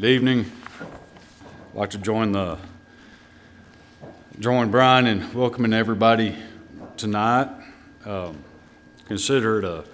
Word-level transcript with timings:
Good 0.00 0.12
evening. 0.12 0.50
I'd 0.80 1.74
like 1.74 1.90
to 1.90 1.98
join 1.98 2.32
the 2.32 2.56
join 4.38 4.70
Brian 4.70 5.06
in 5.06 5.30
welcoming 5.34 5.74
everybody 5.74 6.38
tonight. 6.96 7.50
Um, 8.06 8.42
consider 9.04 9.58
it 9.58 9.64
a, 9.66 9.84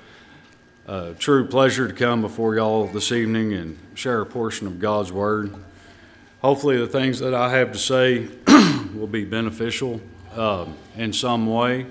a 0.87 1.15
true 1.15 1.49
pleasure 1.49 1.89
to 1.89 1.93
come 1.93 2.23
before 2.23 2.55
y'all 2.55 2.87
this 2.87 3.11
evening 3.11 3.53
and 3.53 3.77
share 3.95 4.21
a 4.21 4.27
portion 4.27 4.69
of 4.69 4.79
God's 4.79 5.11
Word. 5.11 5.53
Hopefully, 6.41 6.77
the 6.77 6.87
things 6.87 7.19
that 7.19 7.35
I 7.35 7.51
have 7.51 7.73
to 7.73 7.79
say 7.79 8.29
will 8.95 9.09
be 9.09 9.25
beneficial 9.25 10.01
um, 10.37 10.77
in 10.97 11.13
some 11.13 11.49
way. 11.49 11.87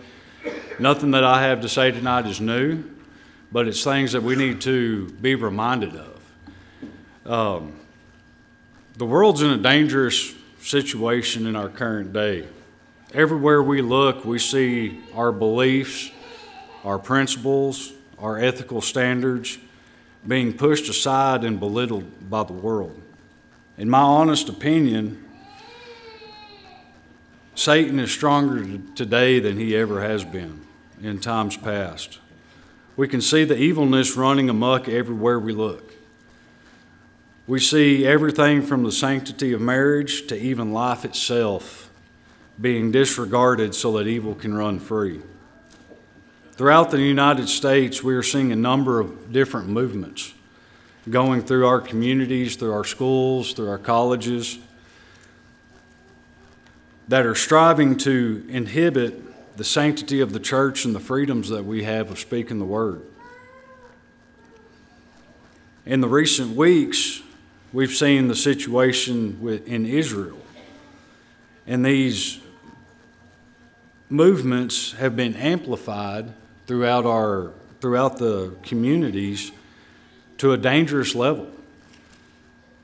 Nothing 0.79 1.11
that 1.11 1.25
I 1.25 1.41
have 1.41 1.59
to 1.63 1.67
say 1.67 1.91
tonight 1.91 2.27
is 2.27 2.39
new, 2.39 2.81
but 3.51 3.67
it's 3.67 3.83
things 3.83 4.13
that 4.13 4.23
we 4.23 4.37
need 4.37 4.61
to 4.61 5.09
be 5.19 5.35
reminded 5.35 5.97
of. 5.97 6.21
Um, 7.25 7.79
the 8.97 9.05
world's 9.05 9.41
in 9.41 9.49
a 9.49 9.57
dangerous 9.57 10.33
situation 10.61 11.45
in 11.45 11.55
our 11.55 11.67
current 11.67 12.13
day. 12.13 12.47
Everywhere 13.13 13.61
we 13.61 13.81
look, 13.81 14.23
we 14.23 14.39
see 14.39 14.99
our 15.13 15.31
beliefs, 15.31 16.11
our 16.83 16.97
principles, 16.97 17.91
our 18.17 18.39
ethical 18.39 18.79
standards 18.81 19.57
being 20.25 20.53
pushed 20.53 20.89
aside 20.89 21.43
and 21.43 21.59
belittled 21.59 22.29
by 22.29 22.43
the 22.43 22.53
world. 22.53 23.01
In 23.77 23.89
my 23.89 23.99
honest 23.99 24.47
opinion, 24.47 25.23
Satan 27.53 27.99
is 27.99 28.11
stronger 28.11 28.79
today 28.95 29.39
than 29.39 29.57
he 29.57 29.75
ever 29.75 30.01
has 30.01 30.23
been 30.23 30.61
in 31.01 31.19
times 31.19 31.57
past. 31.57 32.19
We 32.95 33.09
can 33.09 33.19
see 33.19 33.43
the 33.43 33.57
evilness 33.57 34.15
running 34.15 34.49
amuck 34.49 34.87
everywhere 34.87 35.37
we 35.37 35.51
look. 35.51 35.94
We 37.47 37.59
see 37.59 38.07
everything 38.07 38.63
from 38.63 38.83
the 38.83 38.91
sanctity 38.91 39.53
of 39.53 39.61
marriage 39.61 40.25
to 40.27 40.35
even 40.35 40.73
life 40.73 41.05
itself 41.05 41.91
being 42.59 42.91
disregarded 42.91 43.75
so 43.75 43.97
that 43.97 44.07
evil 44.07 44.33
can 44.33 44.55
run 44.55 44.79
free. 44.79 45.21
Throughout 46.53 46.89
the 46.89 47.01
United 47.01 47.47
States, 47.47 48.01
we 48.01 48.15
are 48.15 48.23
seeing 48.23 48.51
a 48.51 48.55
number 48.55 48.99
of 48.99 49.31
different 49.31 49.67
movements 49.67 50.33
going 51.07 51.41
through 51.43 51.67
our 51.67 51.81
communities, 51.81 52.55
through 52.55 52.73
our 52.73 52.83
schools, 52.83 53.53
through 53.53 53.69
our 53.69 53.77
colleges, 53.77 54.57
that 57.07 57.27
are 57.27 57.35
striving 57.35 57.95
to 57.97 58.43
inhibit 58.49 59.57
the 59.57 59.63
sanctity 59.63 60.19
of 60.19 60.33
the 60.33 60.39
church 60.39 60.83
and 60.83 60.95
the 60.95 60.99
freedoms 60.99 61.49
that 61.49 61.63
we 61.63 61.83
have 61.83 62.09
of 62.09 62.17
speaking 62.17 62.57
the 62.57 62.65
word. 62.65 63.03
In 65.85 66.01
the 66.01 66.09
recent 66.09 66.55
weeks, 66.55 67.21
We've 67.73 67.91
seen 67.91 68.27
the 68.27 68.35
situation 68.35 69.41
with, 69.41 69.67
in 69.67 69.85
Israel. 69.85 70.37
And 71.67 71.85
these 71.85 72.39
movements 74.09 74.93
have 74.93 75.15
been 75.15 75.35
amplified 75.35 76.33
throughout, 76.67 77.05
our, 77.05 77.51
throughout 77.81 78.17
the 78.17 78.55
communities 78.63 79.51
to 80.37 80.53
a 80.53 80.57
dangerous 80.57 81.15
level. 81.15 81.49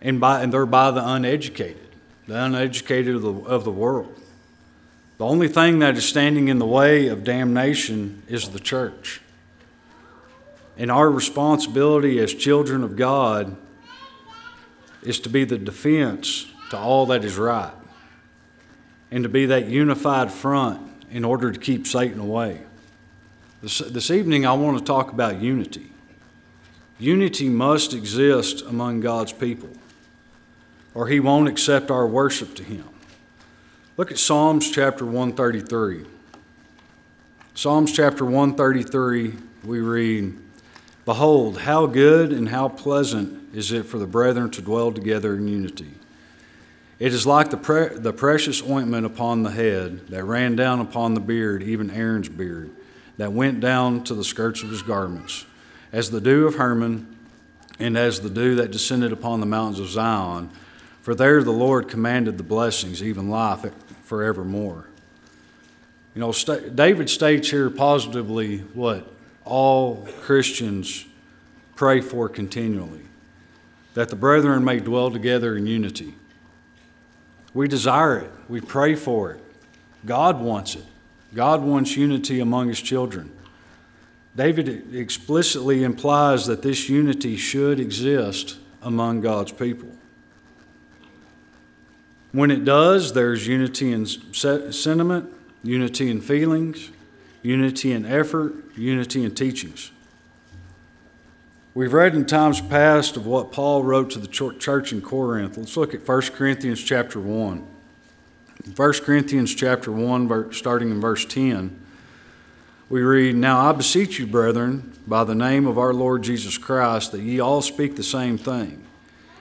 And, 0.02 0.20
by, 0.20 0.42
and 0.42 0.52
they're 0.52 0.66
by 0.66 0.92
the 0.92 1.08
uneducated, 1.08 1.90
the 2.28 2.44
uneducated 2.44 3.16
of 3.16 3.22
the, 3.22 3.34
of 3.34 3.64
the 3.64 3.72
world. 3.72 4.16
The 5.20 5.26
only 5.26 5.48
thing 5.48 5.80
that 5.80 5.96
is 5.96 6.10
standing 6.10 6.48
in 6.48 6.58
the 6.58 6.66
way 6.66 7.08
of 7.08 7.24
damnation 7.24 8.24
is 8.28 8.50
the 8.50 8.60
church. 8.60 9.22
And 10.78 10.90
our 10.90 11.12
responsibility 11.12 12.18
as 12.18 12.34
children 12.34 12.84
of 12.84 12.96
God 12.96 13.56
is 15.04 15.20
to 15.22 15.30
be 15.30 15.44
the 15.44 15.58
defense 15.58 16.48
to 16.70 16.78
all 16.78 17.06
that 17.08 17.24
is 17.24 17.38
right 17.38 17.74
and 19.12 19.24
to 19.24 19.30
be 19.30 19.46
that 19.46 19.68
unified 19.68 20.32
front 20.32 20.82
in 21.12 21.26
order 21.26 21.52
to 21.52 21.60
keep 21.60 21.86
Satan 21.86 22.20
away. 22.20 22.62
This, 23.62 23.80
this 23.80 24.10
evening, 24.10 24.46
I 24.46 24.54
want 24.54 24.80
to 24.80 24.84
talk 24.84 25.12
about 25.12 25.42
unity. 25.42 25.92
Unity 26.98 27.50
must 27.50 27.94
exist 27.94 28.62
among 28.62 29.02
God's 29.02 29.34
people, 29.34 29.70
or 30.94 31.08
He 31.08 31.20
won't 31.20 31.48
accept 31.48 31.92
our 31.92 32.08
worship 32.08 32.56
to 32.56 32.64
Him. 32.64 32.88
Look 33.98 34.12
at 34.12 34.18
Psalms 34.18 34.72
chapter 34.72 35.06
133. 35.06 36.06
Psalms 37.54 37.92
chapter 37.92 38.24
133, 38.24 39.34
we 39.64 39.80
read, 39.80 40.38
Behold, 41.06 41.60
how 41.60 41.88
good 41.88 42.32
and 42.32 42.50
how 42.50 42.68
pleasant 42.68 43.56
is 43.56 43.72
it 43.72 43.86
for 43.86 43.98
the 43.98 44.08
brethren 44.08 44.52
to 44.52 44.62
dwell 44.62 44.92
together 44.92 45.36
in 45.36 45.48
unity. 45.48 45.94
It 47.00 47.14
is 47.14 47.26
like 47.26 47.50
the, 47.50 47.58
pre- 47.58 47.98
the 47.98 48.14
precious 48.14 48.62
ointment 48.62 49.08
upon 49.08 49.42
the 49.42 49.52
head 49.52 50.08
that 50.10 50.24
ran 50.24 50.56
down 50.56 50.80
upon 50.80 51.16
the 51.16 51.20
beard, 51.20 51.64
even 51.64 51.90
Aaron's 51.90 52.30
beard, 52.30 52.70
that 53.18 53.34
went 53.34 53.60
down 53.60 54.04
to 54.04 54.14
the 54.14 54.24
skirts 54.24 54.62
of 54.62 54.70
his 54.70 54.84
garments, 54.84 55.46
as 55.92 56.12
the 56.12 56.22
dew 56.22 56.46
of 56.46 56.56
Hermon, 56.56 57.18
and 57.80 57.98
as 57.98 58.20
the 58.20 58.30
dew 58.30 58.54
that 58.56 58.70
descended 58.70 59.12
upon 59.12 59.40
the 59.40 59.48
mountains 59.48 59.80
of 59.80 59.90
Zion. 59.90 60.52
For 61.02 61.16
there 61.16 61.42
the 61.42 61.52
Lord 61.52 61.88
commanded 61.88 62.38
the 62.38 62.44
blessings, 62.44 63.02
even 63.02 63.30
life 63.30 63.66
forevermore. 64.04 64.88
You 66.14 66.22
know, 66.22 66.32
David 66.32 67.10
states 67.10 67.50
here 67.50 67.72
positively 67.72 68.60
what 68.76 69.12
all 69.46 70.08
Christians 70.22 71.06
pray 71.76 72.02
for 72.02 72.30
continually 72.30 73.02
that 73.94 74.10
the 74.10 74.16
brethren 74.16 74.64
may 74.64 74.80
dwell 74.80 75.12
together 75.12 75.58
in 75.58 75.68
unity. 75.68 76.16
We 77.54 77.68
desire 77.68 78.20
it, 78.20 78.32
we 78.48 78.62
pray 78.62 78.96
for 78.96 79.32
it. 79.32 79.44
God 80.06 80.40
wants 80.40 80.76
it. 80.76 80.86
God 81.34 81.62
wants 81.62 81.96
unity 81.96 82.40
among 82.40 82.68
his 82.70 82.82
children. 82.82 83.32
David 84.36 84.94
explicitly 84.96 85.84
implies 85.84 86.46
that 86.46 86.62
this 86.62 86.90
unity 86.90 87.36
should 87.36 87.80
exist 87.80 88.58
among 88.82 89.22
God's 89.22 89.52
people. 89.52 89.90
When 92.32 92.50
it 92.50 92.64
does, 92.64 93.14
there's 93.14 93.46
unity 93.46 93.92
in 93.92 94.06
sentiment, 94.06 95.34
unity 95.64 96.10
in 96.10 96.22
feelings, 96.22 96.90
unity 97.42 97.92
in 97.92 98.06
effort, 98.06 98.56
unity 98.76 99.24
and 99.24 99.36
teachings. 99.36 99.92
We've 101.74 101.94
read 101.94 102.16
in 102.16 102.26
times 102.26 102.60
past 102.60 103.16
of 103.16 103.26
what 103.26 103.52
Paul 103.52 103.84
wrote 103.84 104.10
to 104.12 104.20
the 104.20 104.28
church 104.28 104.92
in 104.92 105.02
Corinth. 105.02 105.58
Let's 105.58 105.78
look 105.78 105.94
at 105.94 106.06
1 106.06 106.22
Corinthians 106.34 106.84
chapter 106.84 107.20
1. 107.20 107.68
1 108.76 108.94
Corinthians 108.94 109.56
chapter 109.56 109.92
1, 109.92 110.54
starting 110.54 110.92
in 110.92 111.02
verse 111.02 111.26
10, 111.26 111.80
we 112.90 113.02
read, 113.02 113.36
Now 113.36 113.70
I 113.70 113.72
beseech 113.72 114.20
you, 114.20 114.28
brethren, 114.28 114.92
by 115.08 115.24
the 115.24 115.34
name 115.34 115.66
of 115.66 115.78
our 115.78 115.94
Lord 115.94 116.24
Jesus 116.24 116.58
Christ, 116.58 117.14
that 117.14 117.22
ye 117.22 117.40
all 117.40 117.62
speak 117.62 117.96
the 117.96 118.04
same 118.04 118.38
thing, 118.38 118.86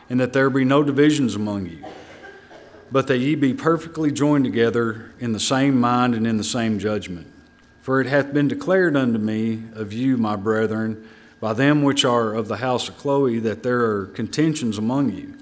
and 0.08 0.20
that 0.20 0.32
there 0.32 0.48
be 0.48 0.64
no 0.64 0.82
divisions 0.82 1.34
among 1.34 1.66
you, 1.66 1.84
but 2.92 3.08
that 3.08 3.18
ye 3.18 3.34
be 3.34 3.52
perfectly 3.52 4.10
joined 4.12 4.44
together 4.44 5.10
in 5.18 5.32
the 5.32 5.40
same 5.40 5.78
mind 5.78 6.14
and 6.14 6.26
in 6.26 6.36
the 6.36 6.44
same 6.44 6.78
judgment. 6.78 7.29
For 7.80 8.00
it 8.00 8.06
hath 8.06 8.32
been 8.32 8.48
declared 8.48 8.96
unto 8.96 9.18
me 9.18 9.64
of 9.74 9.92
you, 9.92 10.16
my 10.16 10.36
brethren, 10.36 11.08
by 11.40 11.54
them 11.54 11.82
which 11.82 12.04
are 12.04 12.34
of 12.34 12.48
the 12.48 12.58
house 12.58 12.88
of 12.88 12.98
Chloe 12.98 13.38
that 13.38 13.62
there 13.62 13.80
are 13.80 14.06
contentions 14.06 14.76
among 14.76 15.12
you. 15.12 15.34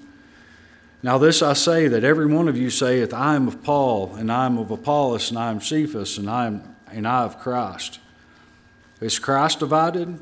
Now, 1.03 1.17
this 1.17 1.41
I 1.41 1.53
say 1.53 1.87
that 1.87 2.03
every 2.03 2.25
one 2.25 2.47
of 2.47 2.57
you 2.57 2.69
saith, 2.69 3.13
I 3.13 3.35
am 3.35 3.47
of 3.47 3.63
Paul, 3.63 4.15
and 4.15 4.31
I 4.31 4.45
am 4.45 4.57
of 4.57 4.71
Apollos, 4.71 5.29
and 5.29 5.39
I 5.39 5.49
am 5.49 5.61
Cephas, 5.61 6.17
and 6.17 6.29
I 6.29 6.47
am 6.47 6.75
and 6.91 7.07
I 7.07 7.23
of 7.23 7.39
Christ. 7.39 7.99
Is 9.01 9.19
Christ 9.19 9.59
divided? 9.59 10.19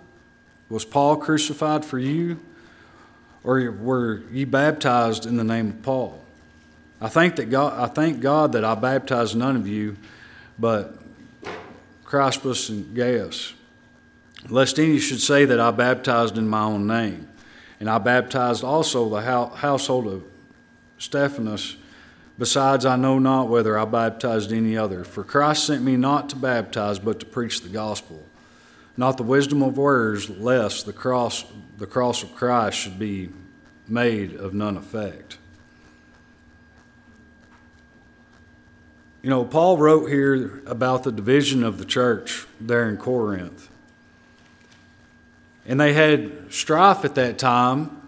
Was 0.70 0.86
Paul 0.86 1.18
crucified 1.18 1.86
for 1.86 1.98
you? 1.98 2.40
Or 3.44 3.72
were 3.72 4.24
ye 4.32 4.46
baptized 4.46 5.26
in 5.26 5.38
the 5.38 5.44
name 5.44 5.70
of 5.70 5.82
Paul? 5.82 6.22
I 7.00 7.10
think 7.10 7.36
that 7.38 7.46
God 7.46 7.80
I 7.80 7.92
thank 7.92 8.20
God 8.20 8.52
that 8.54 8.66
I 8.66 8.76
baptized 8.76 9.36
none 9.36 9.56
of 9.56 9.68
you, 9.68 9.98
but 10.60 10.98
Crispus 12.08 12.70
and 12.70 12.96
Gaius 12.96 13.54
lest 14.50 14.80
any 14.80 15.00
should 15.00 15.22
say 15.22 15.46
that 15.46 15.60
I 15.60 15.72
baptized 15.72 16.38
in 16.38 16.48
my 16.48 16.64
own 16.64 16.88
name. 16.88 17.28
And 17.80 17.90
I 17.90 17.98
baptized 17.98 18.64
also 18.64 19.10
the 19.10 19.22
household 19.22 20.08
of 20.08 20.24
Stephanas. 20.98 21.78
Besides, 22.40 22.86
I 22.86 22.96
know 22.96 23.20
not 23.20 23.50
whether 23.50 23.78
I 23.78 23.86
baptized 23.86 24.52
any 24.52 24.78
other. 24.78 25.04
For 25.04 25.24
Christ 25.24 25.66
sent 25.66 25.84
me 25.84 25.96
not 25.96 26.30
to 26.30 26.36
baptize, 26.36 27.00
but 27.00 27.20
to 27.20 27.26
preach 27.26 27.62
the 27.62 27.70
gospel, 27.70 28.24
not 28.96 29.18
the 29.18 29.24
wisdom 29.24 29.62
of 29.62 29.78
words, 29.78 30.30
lest 30.30 30.86
the 30.86 30.94
cross, 30.94 31.46
the 31.78 31.88
cross 31.88 32.24
of 32.24 32.36
Christ 32.36 32.78
should 32.78 33.00
be 33.00 33.30
made 33.88 34.34
of 34.34 34.54
none 34.54 34.78
effect. 34.78 35.38
You 39.22 39.30
know, 39.30 39.44
Paul 39.44 39.78
wrote 39.78 40.08
here 40.08 40.62
about 40.66 41.04
the 41.04 41.12
division 41.12 41.64
of 41.64 41.80
the 41.80 41.86
church 41.86 42.46
there 42.62 42.88
in 42.88 42.98
Corinth. 42.98 43.70
And 45.66 45.80
they 45.80 45.94
had 45.94 46.54
strife 46.54 47.04
at 47.04 47.16
that 47.16 47.38
time 47.38 48.02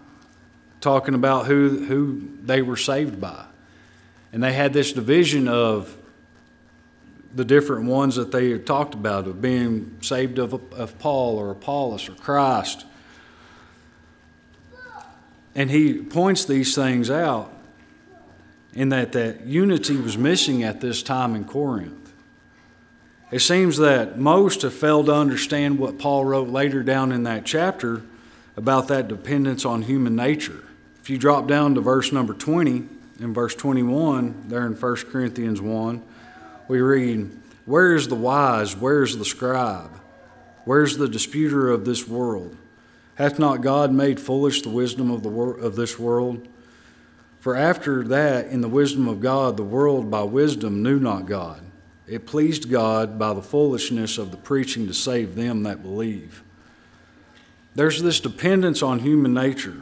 talking 0.80 1.14
about 1.14 1.46
who, 1.46 1.84
who 1.84 2.28
they 2.42 2.62
were 2.62 2.76
saved 2.76 3.20
by. 3.20 3.44
And 4.32 4.42
they 4.42 4.52
had 4.52 4.72
this 4.72 4.92
division 4.92 5.48
of 5.48 5.96
the 7.34 7.44
different 7.44 7.86
ones 7.86 8.16
that 8.16 8.32
they 8.32 8.58
talked 8.58 8.94
about 8.94 9.26
of 9.26 9.42
being 9.42 9.98
saved 10.00 10.38
of, 10.38 10.54
of 10.72 10.98
Paul 10.98 11.36
or 11.36 11.50
Apollos 11.50 12.08
or 12.08 12.12
Christ. 12.12 12.86
And 15.54 15.70
he 15.70 15.94
points 15.94 16.44
these 16.44 16.74
things 16.74 17.10
out 17.10 17.52
in 18.74 18.88
that 18.90 19.12
that 19.12 19.46
unity 19.46 19.96
was 19.96 20.16
missing 20.16 20.62
at 20.62 20.80
this 20.80 21.02
time 21.02 21.34
in 21.34 21.44
Corinth. 21.44 22.12
It 23.30 23.40
seems 23.40 23.78
that 23.78 24.18
most 24.18 24.62
have 24.62 24.74
failed 24.74 25.06
to 25.06 25.14
understand 25.14 25.78
what 25.78 25.98
Paul 25.98 26.24
wrote 26.24 26.48
later 26.48 26.82
down 26.82 27.12
in 27.12 27.22
that 27.24 27.44
chapter 27.44 28.02
about 28.56 28.88
that 28.88 29.08
dependence 29.08 29.64
on 29.64 29.82
human 29.82 30.16
nature. 30.16 30.64
If 31.00 31.08
you 31.08 31.18
drop 31.18 31.46
down 31.46 31.74
to 31.76 31.80
verse 31.80 32.12
number 32.12 32.34
20, 32.34 32.88
in 33.20 33.34
verse 33.34 33.54
21, 33.54 34.44
there 34.48 34.66
in 34.66 34.74
1 34.74 34.96
Corinthians 35.10 35.60
1, 35.60 36.02
we 36.68 36.80
read, 36.80 37.30
Where 37.66 37.94
is 37.94 38.08
the 38.08 38.14
wise? 38.14 38.76
Where 38.76 39.02
is 39.02 39.18
the 39.18 39.24
scribe? 39.24 39.90
Where's 40.64 40.96
the 40.96 41.08
disputer 41.08 41.70
of 41.70 41.84
this 41.84 42.08
world? 42.08 42.56
Hath 43.14 43.38
not 43.38 43.60
God 43.60 43.92
made 43.92 44.18
foolish 44.18 44.62
the 44.62 44.70
wisdom 44.70 45.10
of, 45.10 45.22
the 45.22 45.28
wor- 45.28 45.58
of 45.58 45.76
this 45.76 45.98
world? 45.98 46.48
For 47.40 47.56
after 47.56 48.04
that, 48.04 48.48
in 48.48 48.60
the 48.60 48.68
wisdom 48.68 49.08
of 49.08 49.20
God, 49.20 49.56
the 49.56 49.62
world 49.62 50.10
by 50.10 50.22
wisdom 50.22 50.82
knew 50.82 51.00
not 51.00 51.24
God. 51.24 51.62
It 52.06 52.26
pleased 52.26 52.70
God 52.70 53.18
by 53.18 53.32
the 53.32 53.42
foolishness 53.42 54.18
of 54.18 54.30
the 54.30 54.36
preaching 54.36 54.86
to 54.88 54.94
save 54.94 55.34
them 55.36 55.62
that 55.62 55.82
believe. 55.82 56.44
There's 57.74 58.02
this 58.02 58.20
dependence 58.20 58.82
on 58.82 58.98
human 58.98 59.32
nature, 59.32 59.80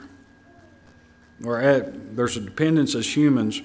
or 1.45 1.61
at, 1.61 2.15
there's 2.17 2.37
a 2.37 2.41
dependence 2.41 2.95
as 2.95 3.17
humans 3.17 3.61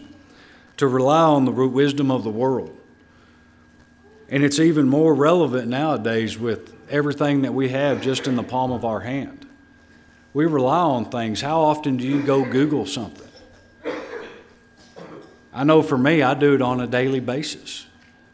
to 0.78 0.88
rely 0.88 1.22
on 1.22 1.46
the 1.46 1.52
wisdom 1.52 2.10
of 2.10 2.24
the 2.24 2.32
world. 2.32 2.76
And 4.28 4.44
it's 4.44 4.60
even 4.60 4.88
more 4.88 5.14
relevant 5.14 5.68
nowadays 5.68 6.40
with 6.40 6.76
everything 6.90 7.44
that 7.44 7.54
we 7.54 7.70
have 7.70 8.02
just 8.02 8.26
in 8.26 8.38
the 8.38 8.44
palm 8.44 8.72
of 8.72 8.86
our 8.86 9.02
hand. 9.02 9.46
We 10.34 10.48
rely 10.48 10.80
on 10.80 11.12
things. 11.12 11.42
How 11.42 11.62
often 11.62 11.98
do 11.98 12.08
you 12.08 12.24
go 12.24 12.44
Google 12.44 12.88
something? 12.88 13.28
I 15.54 15.64
know 15.64 15.84
for 15.84 15.98
me, 15.98 16.24
I 16.24 16.34
do 16.34 16.56
it 16.56 16.62
on 16.62 16.80
a 16.80 16.88
daily 16.88 17.20
basis. 17.20 17.86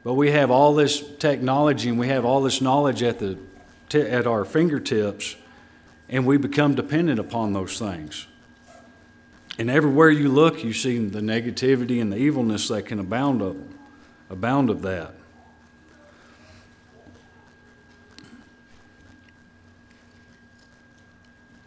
But 0.04 0.14
we 0.14 0.32
have 0.32 0.50
all 0.50 0.74
this 0.74 1.04
technology 1.18 1.90
and 1.90 2.00
we 2.00 2.08
have 2.08 2.24
all 2.24 2.42
this 2.42 2.62
knowledge 2.62 3.04
at, 3.04 3.20
the, 3.20 3.38
at 3.94 4.26
our 4.26 4.46
fingertips, 4.46 5.36
and 6.08 6.26
we 6.26 6.38
become 6.38 6.76
dependent 6.76 7.20
upon 7.20 7.54
those 7.54 7.78
things. 7.78 8.26
And 9.58 9.70
everywhere 9.70 10.10
you 10.10 10.30
look, 10.30 10.64
you 10.64 10.72
see 10.72 10.98
the 10.98 11.20
negativity 11.20 12.02
and 12.02 12.14
the 12.14 12.18
evilness 12.18 12.70
that 12.70 12.86
can 12.86 12.98
abound 12.98 13.42
of 13.42 13.56
them, 13.56 13.78
abound 14.30 14.70
of 14.70 14.82
that. 14.84 15.14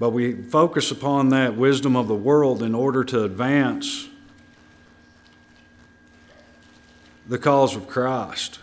But 0.00 0.10
we 0.10 0.32
focus 0.32 0.90
upon 0.90 1.28
that 1.28 1.54
wisdom 1.56 1.94
of 1.94 2.08
the 2.08 2.14
world 2.14 2.62
in 2.62 2.74
order 2.74 3.04
to 3.04 3.22
advance 3.22 4.08
the 7.32 7.38
cause 7.38 7.74
of 7.74 7.88
Christ 7.88 8.58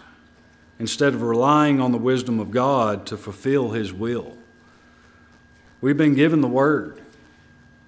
instead 0.78 1.16
of 1.16 1.24
relying 1.24 1.82
on 1.82 1.92
the 1.92 1.98
wisdom 1.98 2.40
of 2.40 2.52
God 2.52 3.08
to 3.08 3.18
fulfill 3.18 3.72
His 3.72 3.92
will. 3.92 4.38
We've 5.82 5.98
been 5.98 6.14
given 6.14 6.42
the 6.42 6.48
Word, 6.48 7.02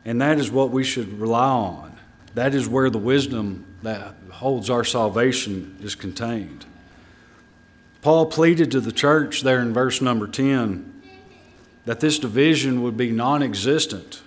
and 0.04 0.19
that 0.19 0.39
is 0.39 0.50
what 0.50 0.72
we 0.72 0.83
should 0.83 1.19
rely 1.19 1.51
on. 1.51 2.00
That 2.33 2.56
is 2.56 2.68
where 2.68 2.89
the 2.89 2.98
wisdom 2.98 3.63
that 3.83 4.16
holds 4.31 4.72
our 4.72 4.83
salvation 4.83 5.78
is 5.83 5.94
contained. 5.94 6.66
Paul 8.01 8.25
pleaded 8.25 8.72
to 8.72 8.80
the 8.80 8.92
church 8.92 9.44
there 9.44 9.60
in 9.60 9.74
verse 9.74 10.01
number 10.01 10.28
10 10.28 11.04
that 11.86 12.00
this 12.00 12.18
division 12.18 12.81
would 12.81 12.98
be 12.98 13.12
non 13.12 13.44
existent 13.44 14.24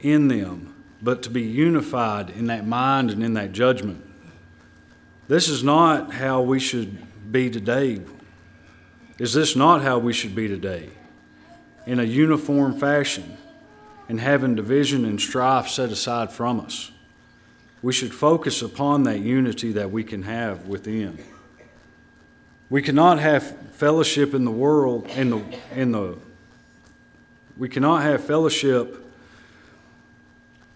in 0.00 0.26
them, 0.26 0.74
but 1.00 1.22
to 1.22 1.30
be 1.30 1.42
unified 1.42 2.30
in 2.30 2.48
that 2.48 2.66
mind 2.66 3.12
and 3.12 3.22
in 3.22 3.34
that 3.34 3.52
judgment. 3.52 4.02
This 5.28 5.48
is 5.48 5.64
not 5.64 6.14
how 6.14 6.40
we 6.40 6.60
should 6.60 7.32
be 7.32 7.50
today. 7.50 8.00
Is 9.18 9.32
this 9.32 9.56
not 9.56 9.82
how 9.82 9.98
we 9.98 10.12
should 10.12 10.34
be 10.34 10.46
today? 10.46 10.90
In 11.84 11.98
a 11.98 12.04
uniform 12.04 12.78
fashion 12.78 13.36
and 14.08 14.20
having 14.20 14.54
division 14.54 15.04
and 15.04 15.20
strife 15.20 15.68
set 15.68 15.90
aside 15.90 16.30
from 16.30 16.60
us. 16.60 16.92
We 17.82 17.92
should 17.92 18.14
focus 18.14 18.62
upon 18.62 19.02
that 19.04 19.20
unity 19.20 19.72
that 19.72 19.90
we 19.90 20.04
can 20.04 20.22
have 20.22 20.66
within. 20.66 21.18
We 22.70 22.82
cannot 22.82 23.18
have 23.18 23.72
fellowship 23.72 24.34
in 24.34 24.44
the 24.44 24.50
world 24.50 25.06
in 25.08 25.30
the 25.30 25.42
in 25.72 25.92
the 25.92 26.18
we 27.56 27.68
cannot 27.68 28.02
have 28.02 28.22
fellowship 28.24 29.02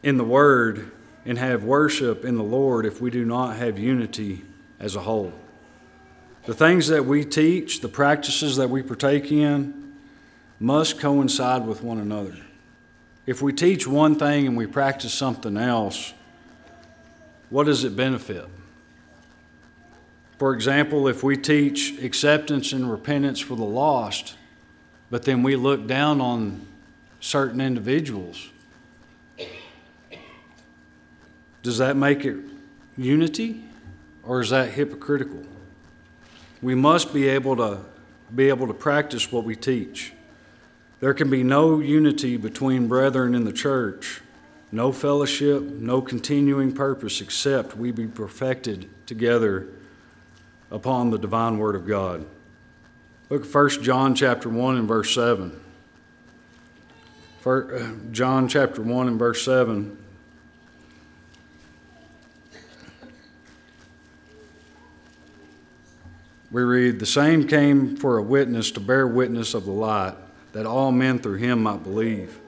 in 0.03 0.17
the 0.17 0.25
word 0.25 0.91
and 1.31 1.39
have 1.39 1.63
worship 1.63 2.25
in 2.25 2.37
the 2.37 2.43
Lord 2.43 2.85
if 2.85 3.01
we 3.01 3.09
do 3.09 3.25
not 3.25 3.55
have 3.55 3.79
unity 3.79 4.43
as 4.81 4.97
a 4.97 5.01
whole. 5.03 5.33
The 6.47 6.55
things 6.55 6.89
that 6.89 7.07
we 7.07 7.25
teach, 7.25 7.83
the 7.83 7.89
practices 7.89 8.57
that 8.57 8.69
we 8.69 8.83
partake 8.83 9.31
in, 9.31 9.95
must 10.59 10.99
coincide 10.99 11.69
with 11.69 11.85
one 11.85 11.99
another. 11.99 12.35
If 13.27 13.41
we 13.41 13.53
teach 13.53 13.87
one 13.87 14.17
thing 14.17 14.49
and 14.49 14.57
we 14.57 14.67
practice 14.67 15.15
something 15.15 15.57
else, 15.57 16.15
what 17.49 17.67
does 17.67 17.85
it 17.85 17.95
benefit? 17.95 18.49
For 20.37 20.53
example, 20.53 21.07
if 21.07 21.23
we 21.23 21.37
teach 21.37 21.97
acceptance 22.03 22.73
and 22.73 22.91
repentance 22.91 23.39
for 23.39 23.55
the 23.55 23.63
lost, 23.63 24.35
but 25.13 25.23
then 25.27 25.45
we 25.45 25.55
look 25.55 25.87
down 25.87 26.21
on 26.21 26.67
certain 27.21 27.61
individuals, 27.61 28.49
does 31.63 31.79
that 31.79 31.97
make 31.97 32.25
it 32.25 32.37
unity 32.97 33.65
or 34.23 34.41
is 34.41 34.51
that 34.51 34.71
hypocritical? 34.71 35.45
We 36.63 36.75
must 36.75 37.13
be 37.13 37.29
able 37.29 37.57
to 37.57 37.81
be 38.35 38.49
able 38.49 38.67
to 38.67 38.75
practice 38.75 39.33
what 39.33 39.45
we 39.45 39.57
teach. 39.57 40.13
There 41.01 41.15
can 41.15 41.31
be 41.31 41.43
no 41.43 41.81
unity 41.81 42.37
between 42.37 42.87
brethren 42.87 43.35
in 43.35 43.45
the 43.45 43.53
church, 43.53 44.21
no 44.71 44.93
fellowship, 44.93 45.63
no 45.63 46.01
continuing 46.01 46.73
purpose 46.73 47.21
except 47.21 47.77
we 47.77 47.91
be 47.91 48.07
perfected 48.07 48.89
together 49.07 49.67
upon 50.71 51.11
the 51.11 51.19
divine 51.19 51.59
word 51.59 51.75
of 51.75 51.87
God. 51.87 52.27
Look 53.31 53.47
at 53.47 53.55
1 53.55 53.83
John 53.83 54.15
chapter 54.15 54.49
1 54.49 54.77
and 54.77 54.87
verse 54.89 55.15
7. 55.15 55.59
For, 57.41 57.75
uh, 57.75 58.13
John 58.13 58.49
chapter 58.49 58.83
1 58.83 59.09
and 59.09 59.19
verse 59.19 59.45
7. 59.45 59.97
We 66.51 66.63
read, 66.63 66.99
The 66.99 67.07
same 67.07 67.47
came 67.47 67.97
for 67.97 68.19
a 68.19 68.23
witness 68.23 68.71
to 68.73 68.81
bear 68.81 69.07
witness 69.07 69.55
of 69.55 69.65
the 69.65 69.73
light, 69.73 70.15
that 70.53 70.67
all 70.67 70.91
men 70.91 71.19
through 71.19 71.37
him 71.37 71.63
might 71.63 71.83
believe. 71.83 72.41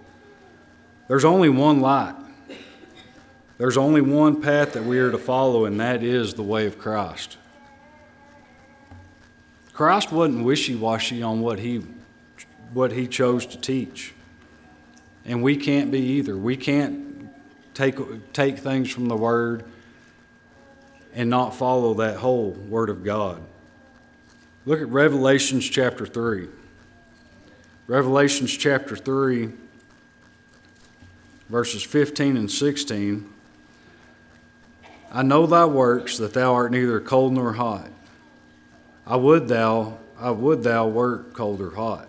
There's 1.09 1.25
only 1.25 1.49
one 1.49 1.81
light. 1.81 2.15
There's 3.59 3.77
only 3.77 4.01
one 4.01 4.41
path 4.41 4.73
that 4.73 4.85
we 4.85 4.99
are 4.99 5.11
to 5.11 5.19
follow, 5.19 5.67
and 5.67 5.79
that 5.79 6.03
is 6.03 6.35
the 6.35 6.43
way 6.43 6.67
of 6.67 6.79
Christ. 6.79 7.37
Christ 9.73 10.11
wasn't 10.11 10.45
wishy 10.45 10.75
washy 10.75 11.23
on 11.23 11.41
what 11.41 11.61
he, 11.61 11.83
what 12.73 12.93
he 12.93 13.07
chose 13.07 13.47
to 13.47 13.59
teach. 13.59 14.15
And 15.25 15.43
we 15.43 15.57
can't 15.57 15.93
be 15.93 16.01
either. 16.01 16.37
We 16.37 16.57
can't 16.57 17.31
take, 17.75 18.33
take 18.33 18.59
things 18.59 18.91
from 18.91 19.07
the 19.07 19.17
Word 19.17 19.65
and 21.15 21.31
not 21.31 21.55
follow 21.55 21.95
that 21.95 22.17
whole 22.17 22.51
Word 22.51 22.91
of 22.91 23.05
God. 23.05 23.43
Look 24.65 24.81
at 24.81 24.89
Revelations 24.89 25.69
chapter 25.69 26.07
3. 26.07 26.47
Revelations 27.89 28.57
chapter 28.57 28.95
3, 28.95 29.51
verses 31.49 31.83
15 31.83 32.37
and 32.37 32.49
16. 32.49 33.29
I 35.11 35.23
know 35.25 35.47
thy 35.47 35.65
works, 35.65 36.17
that 36.19 36.33
thou 36.33 36.55
art 36.55 36.71
neither 36.71 37.01
cold 37.01 37.33
nor 37.33 37.55
hot. 37.55 37.89
I 39.05 39.17
would 39.17 39.49
thou, 39.49 39.99
I 40.17 40.31
would 40.31 40.63
thou 40.63 40.87
wert 40.87 41.35
cold 41.35 41.61
or 41.61 41.75
hot. 41.75 42.09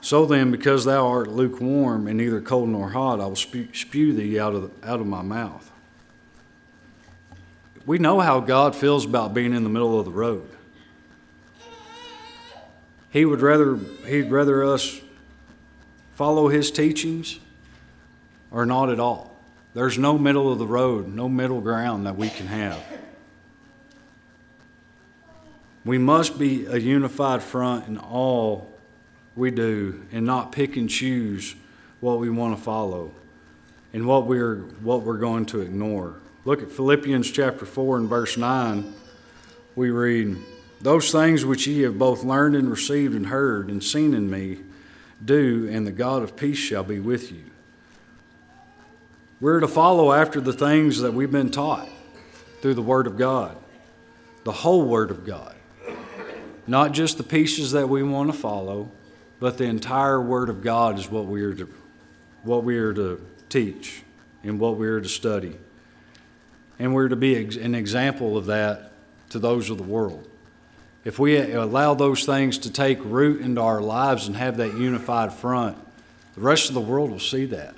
So 0.00 0.24
then, 0.24 0.50
because 0.50 0.86
thou 0.86 1.06
art 1.06 1.28
lukewarm 1.28 2.06
and 2.06 2.16
neither 2.16 2.40
cold 2.40 2.70
nor 2.70 2.90
hot, 2.90 3.20
I 3.20 3.26
will 3.26 3.36
spew, 3.36 3.68
spew 3.74 4.14
thee 4.14 4.40
out 4.40 4.54
of, 4.54 4.72
out 4.82 5.00
of 5.00 5.06
my 5.06 5.20
mouth. 5.20 5.70
We 7.84 7.98
know 7.98 8.20
how 8.20 8.40
God 8.40 8.74
feels 8.74 9.04
about 9.04 9.34
being 9.34 9.52
in 9.52 9.64
the 9.64 9.70
middle 9.70 9.98
of 9.98 10.06
the 10.06 10.12
road. 10.12 10.48
He 13.10 13.24
would 13.24 13.40
rather, 13.40 13.78
he'd 14.06 14.30
rather 14.30 14.64
us 14.64 15.00
follow 16.14 16.48
his 16.48 16.70
teachings 16.70 17.38
or 18.50 18.66
not 18.66 18.90
at 18.90 19.00
all. 19.00 19.36
There's 19.74 19.98
no 19.98 20.18
middle 20.18 20.50
of 20.50 20.58
the 20.58 20.66
road, 20.66 21.08
no 21.08 21.28
middle 21.28 21.60
ground 21.60 22.06
that 22.06 22.16
we 22.16 22.28
can 22.28 22.46
have. 22.46 22.82
We 25.84 25.98
must 25.98 26.38
be 26.38 26.66
a 26.66 26.76
unified 26.76 27.42
front 27.42 27.86
in 27.88 27.96
all 27.96 28.70
we 29.36 29.50
do 29.50 30.04
and 30.12 30.26
not 30.26 30.52
pick 30.52 30.76
and 30.76 30.90
choose 30.90 31.54
what 32.00 32.18
we 32.18 32.28
want 32.28 32.56
to 32.56 32.62
follow 32.62 33.12
and 33.92 34.06
what 34.06 34.26
we're, 34.26 34.56
what 34.82 35.02
we're 35.02 35.18
going 35.18 35.46
to 35.46 35.60
ignore. 35.60 36.16
Look 36.44 36.62
at 36.62 36.70
Philippians 36.70 37.30
chapter 37.30 37.64
4 37.64 37.98
and 37.98 38.08
verse 38.08 38.36
9. 38.36 38.92
We 39.76 39.90
read, 39.90 40.36
Those 40.80 41.10
things 41.10 41.44
which 41.44 41.66
ye 41.66 41.82
have 41.82 41.98
both 41.98 42.22
learned 42.22 42.54
and 42.54 42.70
received 42.70 43.14
and 43.14 43.26
heard 43.26 43.68
and 43.68 43.82
seen 43.82 44.14
in 44.14 44.30
me, 44.30 44.60
do, 45.24 45.68
and 45.70 45.86
the 45.86 45.92
God 45.92 46.22
of 46.22 46.36
peace 46.36 46.58
shall 46.58 46.84
be 46.84 47.00
with 47.00 47.32
you. 47.32 47.44
We're 49.40 49.60
to 49.60 49.68
follow 49.68 50.12
after 50.12 50.40
the 50.40 50.52
things 50.52 51.00
that 51.00 51.14
we've 51.14 51.30
been 51.30 51.50
taught 51.50 51.88
through 52.60 52.74
the 52.74 52.82
Word 52.82 53.06
of 53.06 53.16
God, 53.16 53.56
the 54.44 54.52
whole 54.52 54.84
Word 54.84 55.10
of 55.10 55.24
God. 55.24 55.54
Not 56.66 56.92
just 56.92 57.16
the 57.16 57.24
pieces 57.24 57.72
that 57.72 57.88
we 57.88 58.02
want 58.02 58.30
to 58.32 58.38
follow, 58.38 58.90
but 59.40 59.58
the 59.58 59.64
entire 59.64 60.20
Word 60.20 60.48
of 60.48 60.62
God 60.62 60.98
is 60.98 61.10
what 61.10 61.26
we 61.26 61.42
are 61.42 61.54
to, 61.54 61.68
what 62.42 62.62
we 62.62 62.78
are 62.78 62.92
to 62.92 63.24
teach 63.48 64.02
and 64.42 64.60
what 64.60 64.76
we 64.76 64.86
are 64.86 65.00
to 65.00 65.08
study. 65.08 65.56
And 66.78 66.94
we're 66.94 67.08
to 67.08 67.16
be 67.16 67.36
an 67.36 67.74
example 67.74 68.36
of 68.36 68.46
that 68.46 68.92
to 69.30 69.38
those 69.38 69.70
of 69.70 69.78
the 69.78 69.84
world. 69.84 70.28
If 71.08 71.18
we 71.18 71.38
allow 71.38 71.94
those 71.94 72.26
things 72.26 72.58
to 72.58 72.70
take 72.70 73.02
root 73.02 73.40
into 73.40 73.62
our 73.62 73.80
lives 73.80 74.26
and 74.26 74.36
have 74.36 74.58
that 74.58 74.74
unified 74.74 75.32
front, 75.32 75.78
the 76.34 76.42
rest 76.42 76.68
of 76.68 76.74
the 76.74 76.82
world 76.82 77.10
will 77.10 77.18
see 77.18 77.46
that. 77.46 77.74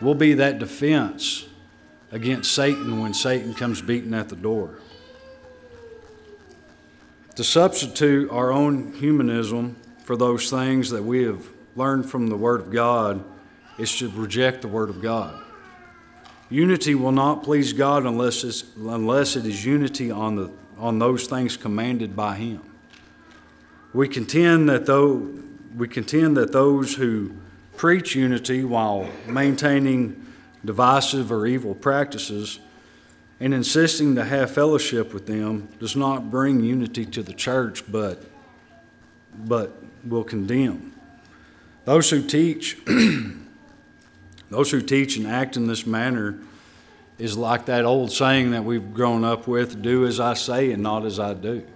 We'll 0.00 0.14
be 0.14 0.32
that 0.32 0.58
defense 0.58 1.44
against 2.10 2.54
Satan 2.54 3.02
when 3.02 3.12
Satan 3.12 3.52
comes 3.52 3.82
beating 3.82 4.14
at 4.14 4.30
the 4.30 4.34
door. 4.34 4.78
To 7.36 7.44
substitute 7.44 8.30
our 8.30 8.50
own 8.50 8.94
humanism 8.94 9.76
for 10.04 10.16
those 10.16 10.48
things 10.48 10.88
that 10.88 11.04
we 11.04 11.24
have 11.24 11.48
learned 11.76 12.08
from 12.08 12.28
the 12.28 12.36
Word 12.38 12.62
of 12.62 12.70
God 12.72 13.22
is 13.76 13.94
to 13.98 14.08
reject 14.08 14.62
the 14.62 14.68
Word 14.68 14.88
of 14.88 15.02
God. 15.02 15.38
Unity 16.48 16.94
will 16.94 17.12
not 17.12 17.42
please 17.42 17.74
God 17.74 18.06
unless, 18.06 18.64
unless 18.74 19.36
it 19.36 19.44
is 19.44 19.66
unity 19.66 20.10
on, 20.10 20.36
the, 20.36 20.50
on 20.78 20.98
those 20.98 21.26
things 21.26 21.56
commanded 21.56 22.14
by 22.16 22.36
Him. 22.36 22.62
We 23.92 24.08
contend 24.08 24.68
that 24.68 24.86
though 24.86 25.28
we 25.76 25.88
contend 25.88 26.36
that 26.36 26.52
those 26.52 26.94
who 26.94 27.32
preach 27.76 28.14
unity 28.14 28.64
while 28.64 29.08
maintaining 29.26 30.26
divisive 30.64 31.30
or 31.30 31.46
evil 31.46 31.74
practices 31.74 32.58
and 33.40 33.54
insisting 33.54 34.16
to 34.16 34.24
have 34.24 34.50
fellowship 34.50 35.14
with 35.14 35.26
them 35.26 35.68
does 35.78 35.94
not 35.94 36.30
bring 36.30 36.60
unity 36.60 37.06
to 37.06 37.22
the 37.22 37.32
church, 37.32 37.84
but, 37.90 38.24
but 39.38 39.80
will 40.04 40.24
condemn. 40.24 40.92
Those 41.84 42.10
who 42.10 42.26
teach, 42.26 42.76
those 44.50 44.72
who 44.72 44.80
teach 44.82 45.16
and 45.16 45.26
act 45.26 45.56
in 45.56 45.68
this 45.68 45.86
manner 45.86 46.40
is 47.18 47.36
like 47.36 47.66
that 47.66 47.84
old 47.84 48.12
saying 48.12 48.52
that 48.52 48.64
we've 48.64 48.94
grown 48.94 49.24
up 49.24 49.48
with 49.48 49.82
do 49.82 50.06
as 50.06 50.20
I 50.20 50.34
say 50.34 50.70
and 50.70 50.82
not 50.82 51.04
as 51.04 51.18
I 51.18 51.34
do. 51.34 51.66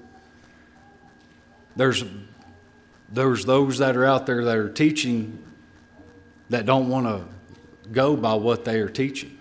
There's, 1.75 2.05
there's 3.11 3.45
those 3.45 3.79
that 3.79 3.97
are 3.97 4.05
out 4.05 4.27
there 4.27 4.45
that 4.45 4.57
are 4.57 4.69
teaching 4.69 5.43
that 6.51 6.65
don't 6.67 6.89
want 6.89 7.07
to 7.07 7.25
go 7.91 8.17
by 8.17 8.35
what 8.35 8.65
they 8.65 8.79
are 8.79 8.89
teaching. 8.89 9.37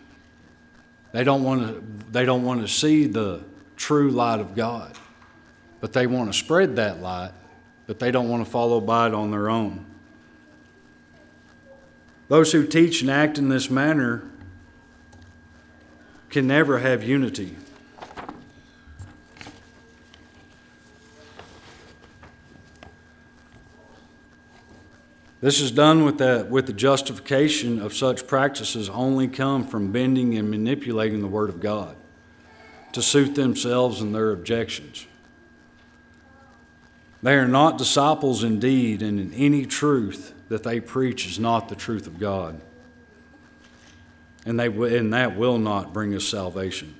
They 1.11 1.23
don't 1.23 1.43
want 1.43 1.67
to, 1.67 1.83
they 2.11 2.25
don't 2.25 2.43
want 2.43 2.61
to 2.61 2.67
see 2.67 3.05
the 3.05 3.43
true 3.75 4.09
light 4.11 4.39
of 4.39 4.55
God, 4.55 4.97
but 5.81 5.93
they 5.93 6.07
want 6.07 6.31
to 6.31 6.37
spread 6.37 6.77
that 6.77 7.01
light, 7.01 7.31
but 7.85 7.99
they 7.99 8.11
don't 8.11 8.29
want 8.29 8.43
to 8.43 8.49
follow 8.49 8.79
by 8.79 9.07
it 9.07 9.13
on 9.13 9.29
their 9.29 9.49
own. 9.49 9.85
Those 12.29 12.53
who 12.53 12.65
teach 12.65 13.01
and 13.01 13.11
act 13.11 13.37
in 13.37 13.49
this 13.49 13.69
manner 13.69 14.30
can 16.31 16.47
never 16.47 16.79
have 16.79 17.03
unity. 17.03 17.55
This 25.41 25.59
is 25.59 25.71
done 25.71 26.05
with 26.05 26.19
the, 26.19 26.47
with 26.49 26.67
the 26.67 26.73
justification 26.73 27.81
of 27.81 27.93
such 27.93 28.27
practices 28.27 28.89
only 28.89 29.27
come 29.27 29.67
from 29.67 29.91
bending 29.91 30.37
and 30.37 30.49
manipulating 30.49 31.21
the 31.21 31.27
Word 31.27 31.49
of 31.49 31.59
God 31.59 31.95
to 32.93 33.01
suit 33.01 33.35
themselves 33.35 34.01
and 34.01 34.13
their 34.13 34.31
objections. 34.31 35.07
They 37.23 37.35
are 37.35 37.47
not 37.47 37.77
disciples 37.77 38.43
indeed, 38.43 39.01
and 39.01 39.19
in 39.19 39.33
any 39.33 39.65
truth 39.65 40.33
that 40.49 40.63
they 40.63 40.79
preach 40.79 41.25
is 41.25 41.39
not 41.39 41.69
the 41.69 41.75
truth 41.75 42.07
of 42.07 42.19
God. 42.19 42.61
And, 44.45 44.59
they, 44.59 44.67
and 44.67 45.13
that 45.13 45.37
will 45.37 45.57
not 45.57 45.93
bring 45.93 46.15
us 46.15 46.27
salvation. 46.27 46.95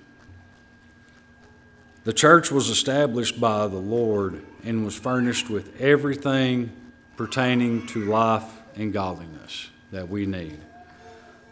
The 2.04 2.14
church 2.14 2.52
was 2.52 2.70
established 2.70 3.40
by 3.40 3.68
the 3.68 3.78
Lord 3.78 4.44
and 4.64 4.86
was 4.86 4.96
furnished 4.96 5.50
with 5.50 5.80
everything 5.80 6.72
pertaining 7.16 7.86
to 7.88 8.06
life 8.06 8.50
and 8.76 8.92
godliness 8.92 9.70
that 9.92 10.10
we 10.10 10.26
need. 10.26 10.58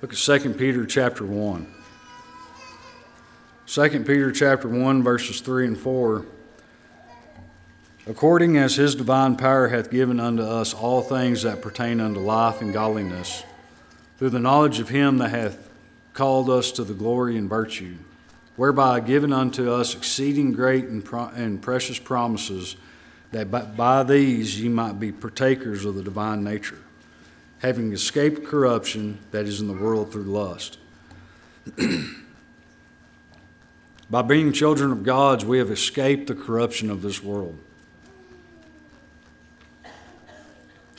Look 0.02 0.14
at 0.14 0.18
2 0.18 0.54
Peter 0.54 0.86
chapter 0.86 1.26
1. 1.26 1.68
2 3.68 3.90
Peter 4.04 4.32
chapter 4.32 4.68
1 4.68 5.04
verses 5.04 5.42
3 5.42 5.68
and 5.68 5.78
4 5.78 6.26
According 8.08 8.58
as 8.58 8.76
his 8.76 8.96
divine 8.96 9.36
power 9.36 9.68
hath 9.68 9.92
given 9.92 10.20
unto 10.20 10.42
us 10.42 10.74
all 10.74 11.04
things 11.04 11.44
that 11.44 11.62
pertain 11.62 12.00
unto 12.00 12.20
life 12.20 12.60
and 12.62 12.74
godliness 12.74 13.44
through 14.18 14.32
the 14.32 14.40
knowledge 14.40 14.80
of 14.80 14.90
him 14.90 15.20
that 15.20 15.30
hath 15.30 15.69
called 16.20 16.50
us 16.50 16.74
to 16.74 16.84
the 16.84 16.94
glory 16.94 17.38
and 17.38 17.48
virtue 17.48 17.96
whereby 18.58 19.00
given 19.00 19.32
unto 19.32 19.72
us 19.72 19.96
exceeding 19.96 20.52
great 20.52 20.84
and, 20.84 21.06
pro- 21.06 21.30
and 21.30 21.62
precious 21.62 21.98
promises 21.98 22.76
that 23.32 23.50
by, 23.50 23.62
by 23.62 24.04
these 24.04 24.60
ye 24.60 24.68
might 24.68 25.00
be 25.00 25.14
partakers 25.14 25.86
of 25.86 25.96
the 25.96 26.04
divine 26.04 26.44
nature, 26.44 26.80
having 27.60 27.94
escaped 27.94 28.44
corruption 28.46 29.18
that 29.32 29.46
is 29.46 29.62
in 29.62 29.68
the 29.68 29.74
world 29.74 30.12
through 30.12 30.24
lust. 30.24 30.78
by 34.10 34.22
being 34.22 34.52
children 34.52 34.92
of 34.92 35.04
God's, 35.04 35.46
we 35.46 35.58
have 35.58 35.72
escaped 35.72 36.28
the 36.28 36.36
corruption 36.36 36.90
of 36.90 37.02
this 37.02 37.24
world. 37.24 37.58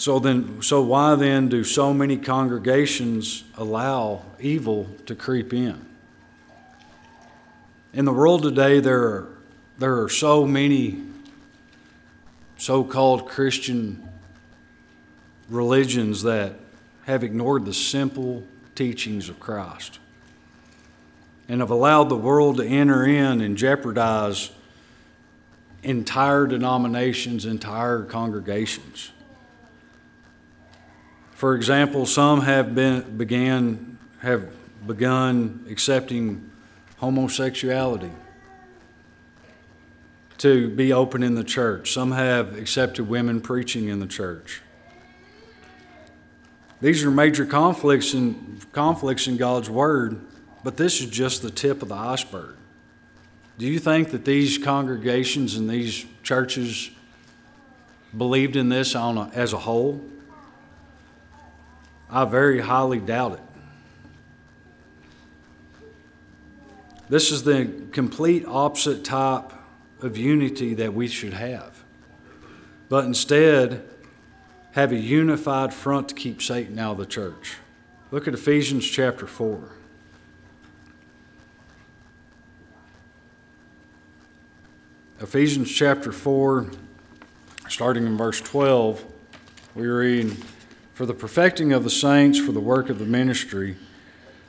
So 0.01 0.19
then, 0.19 0.63
so 0.63 0.81
why 0.81 1.15
then 1.15 1.51
do 1.51 1.63
so 1.63 1.93
many 1.93 2.17
congregations 2.17 3.45
allow 3.59 4.23
evil 4.41 4.89
to 5.05 5.15
creep 5.15 5.53
in? 5.53 5.85
In 7.93 8.07
the 8.07 8.13
world 8.13 8.43
today, 8.43 8.81
there 8.81 9.03
are, 9.03 9.29
there 9.77 10.01
are 10.01 10.09
so 10.09 10.47
many 10.47 11.03
so 12.57 12.83
called 12.83 13.29
Christian 13.29 14.09
religions 15.51 16.23
that 16.23 16.55
have 17.05 17.23
ignored 17.23 17.67
the 17.67 17.75
simple 17.75 18.45
teachings 18.75 19.29
of 19.29 19.39
Christ 19.39 19.99
and 21.47 21.61
have 21.61 21.71
allowed 21.71 22.09
the 22.09 22.17
world 22.17 22.57
to 22.57 22.65
enter 22.65 23.05
in 23.05 23.43
and 23.43 23.55
jeopardize 23.55 24.51
entire 25.83 26.47
denominations, 26.47 27.45
entire 27.45 28.03
congregations. 28.03 29.11
For 31.41 31.55
example, 31.55 32.05
some 32.05 32.43
have 32.43 32.75
been 32.75 33.17
began 33.17 33.97
have 34.19 34.55
begun 34.87 35.65
accepting 35.71 36.51
homosexuality 36.99 38.11
to 40.37 40.69
be 40.69 40.93
open 40.93 41.23
in 41.23 41.37
the 41.37 41.43
church. 41.43 41.95
Some 41.95 42.13
have 42.13 42.59
accepted 42.59 43.09
women 43.09 43.41
preaching 43.41 43.89
in 43.89 44.01
the 44.01 44.07
church. 44.07 44.61
These 46.83 47.05
are 47.05 47.11
major 47.11 47.47
conflicts 47.47 48.13
in, 48.13 48.61
conflicts 48.73 49.27
in 49.27 49.39
God's 49.39 49.71
Word, 49.71 50.21
but 50.63 50.77
this 50.77 51.01
is 51.01 51.09
just 51.09 51.41
the 51.41 51.51
tip 51.51 51.81
of 51.81 51.89
the 51.89 51.95
iceberg. 51.95 52.57
Do 53.57 53.67
you 53.67 53.79
think 53.79 54.11
that 54.11 54.27
these 54.27 54.59
congregations 54.59 55.55
and 55.55 55.71
these 55.71 56.05
churches 56.23 56.91
believed 58.15 58.57
in 58.57 58.69
this 58.69 58.95
on 58.95 59.17
a, 59.17 59.31
as 59.33 59.55
a 59.55 59.59
whole? 59.61 60.05
I 62.11 62.25
very 62.25 62.61
highly 62.61 62.99
doubt 62.99 63.35
it. 63.35 63.41
This 67.09 67.31
is 67.31 67.45
the 67.45 67.71
complete 67.93 68.45
opposite 68.47 69.05
type 69.05 69.53
of 70.01 70.17
unity 70.17 70.75
that 70.75 70.95
we 70.95 71.09
should 71.09 71.35
have, 71.35 71.83
but 72.89 73.05
instead 73.05 73.85
have 74.73 74.93
a 74.93 74.97
unified 74.97 75.75
front 75.75 76.09
to 76.09 76.15
keep 76.15 76.41
Satan 76.41 76.79
out 76.79 76.93
of 76.93 76.99
the 76.99 77.07
church. 77.07 77.57
Look 78.11 78.29
at 78.29 78.35
Ephesians 78.35 78.89
chapter 78.89 79.27
4. 79.27 79.71
Ephesians 85.21 85.71
chapter 85.71 86.13
4, 86.13 86.71
starting 87.69 88.07
in 88.07 88.17
verse 88.17 88.41
12, 88.41 89.05
we 89.75 89.87
read, 89.87 90.37
For 91.01 91.07
the 91.07 91.15
perfecting 91.15 91.73
of 91.73 91.83
the 91.83 91.89
saints, 91.89 92.39
for 92.39 92.53
the 92.53 92.61
work 92.61 92.91
of 92.91 92.99
the 92.99 93.07
ministry, 93.07 93.79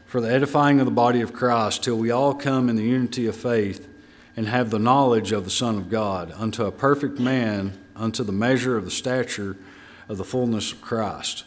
for 0.05 0.20
the 0.20 0.29
edifying 0.29 0.81
of 0.81 0.86
the 0.86 0.91
body 0.91 1.22
of 1.22 1.31
Christ, 1.31 1.81
till 1.81 1.98
we 1.98 2.12
all 2.12 2.34
come 2.34 2.67
in 2.67 2.75
the 2.75 2.84
unity 2.84 3.25
of 3.25 3.38
faith 3.38 3.88
and 4.36 4.50
have 4.50 4.70
the 4.70 4.77
knowledge 4.77 5.31
of 5.31 5.46
the 5.46 5.50
Son 5.50 5.77
of 5.77 5.89
God, 5.89 6.34
unto 6.36 6.65
a 6.65 6.72
perfect 6.74 7.22
man, 7.22 7.79
unto 7.96 8.22
the 8.22 8.34
measure 8.34 8.75
of 8.75 8.84
the 8.84 8.91
stature 8.91 9.55
of 10.10 10.17
the 10.17 10.25
fullness 10.25 10.74
of 10.74 10.81
Christ, 10.81 11.46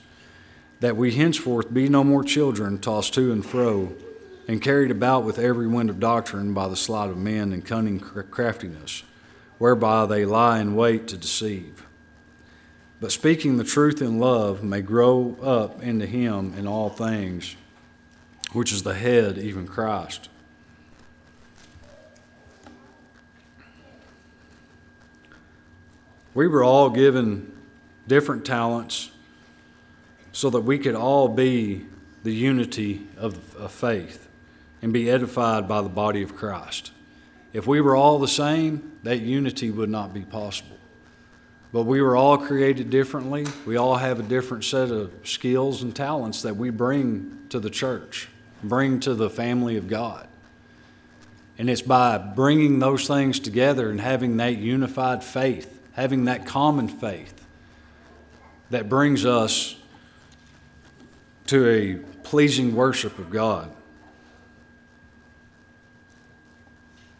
that 0.81 0.97
we 0.97 1.13
henceforth 1.13 1.75
be 1.75 1.87
no 1.91 2.03
more 2.03 2.25
children, 2.25 2.79
tossed 2.79 3.13
to 3.13 3.31
and 3.31 3.45
fro, 3.45 3.93
and 4.49 4.63
carried 4.63 4.91
about 4.91 5.23
with 5.23 5.39
every 5.39 5.67
wind 5.67 5.91
of 5.91 6.01
doctrine 6.01 6.55
by 6.55 6.67
the 6.67 6.77
sleight 6.77 7.11
of 7.11 7.19
men 7.19 7.53
and 7.53 7.67
cunning 7.67 8.01
craftiness 8.01 9.03
whereby 9.59 10.07
they 10.07 10.25
lie 10.25 10.61
in 10.61 10.75
wait 10.75 11.07
to 11.09 11.19
deceive. 11.19 11.85
But 13.05 13.13
speaking 13.13 13.59
the 13.59 13.65
truth 13.65 14.01
in 14.01 14.19
love 14.19 14.63
may 14.63 14.81
grow 14.81 15.37
up 15.43 15.83
into 15.83 16.07
him 16.07 16.55
in 16.57 16.67
all 16.67 16.89
things, 16.89 17.55
which 18.55 18.73
is 18.73 18.83
the 18.83 18.95
head, 18.95 19.37
even 19.37 19.69
Christ. 19.69 20.31
We 26.33 26.49
were 26.49 26.65
all 26.65 26.89
given 26.89 27.55
different 28.09 28.47
talents 28.47 29.11
so 30.33 30.49
that 30.49 30.61
we 30.61 30.79
could 30.79 30.95
all 30.95 31.29
be 31.29 31.85
the 32.23 32.33
unity 32.33 33.07
of, 33.19 33.55
of 33.57 33.71
faith 33.71 34.31
and 34.81 34.95
be 34.95 35.11
edified 35.11 35.69
by 35.69 35.83
the 35.83 35.91
body 35.91 36.23
of 36.23 36.35
Christ. 36.35 36.91
If 37.53 37.67
we 37.67 37.83
were 37.83 37.97
all 37.97 38.19
the 38.19 38.27
same, 38.27 38.93
that 39.03 39.21
unity 39.21 39.71
would 39.71 39.91
not 39.91 40.15
be 40.15 40.23
possible. 40.23 40.79
But 41.75 41.87
we 41.87 42.01
were 42.01 42.15
all 42.15 42.39
created 42.39 42.89
differently. 42.89 43.47
We 43.67 43.77
all 43.77 43.97
have 43.97 44.21
a 44.21 44.23
different 44.23 44.63
set 44.63 44.93
of 44.93 45.13
skills 45.25 45.83
and 45.83 45.95
talents 45.95 46.43
that 46.43 46.55
we 46.55 46.71
bring 46.71 47.47
to 47.49 47.59
the 47.59 47.69
church, 47.69 48.29
bring 48.63 49.01
to 49.01 49.13
the 49.13 49.29
family 49.29 49.77
of 49.77 49.89
God. 49.89 50.29
And 51.59 51.69
it's 51.69 51.83
by 51.83 52.17
bringing 52.17 52.79
those 52.79 53.09
things 53.09 53.41
together 53.41 53.91
and 53.91 54.01
having 54.01 54.37
that 54.37 54.57
unified 54.57 55.25
faith, 55.25 55.81
having 55.95 56.27
that 56.27 56.47
common 56.47 56.87
faith, 56.87 57.45
that 58.71 58.89
brings 58.89 59.27
us 59.27 59.75
to 61.49 61.69
a 61.69 61.95
pleasing 62.23 62.77
worship 62.77 63.19
of 63.19 63.31
God. 63.31 63.69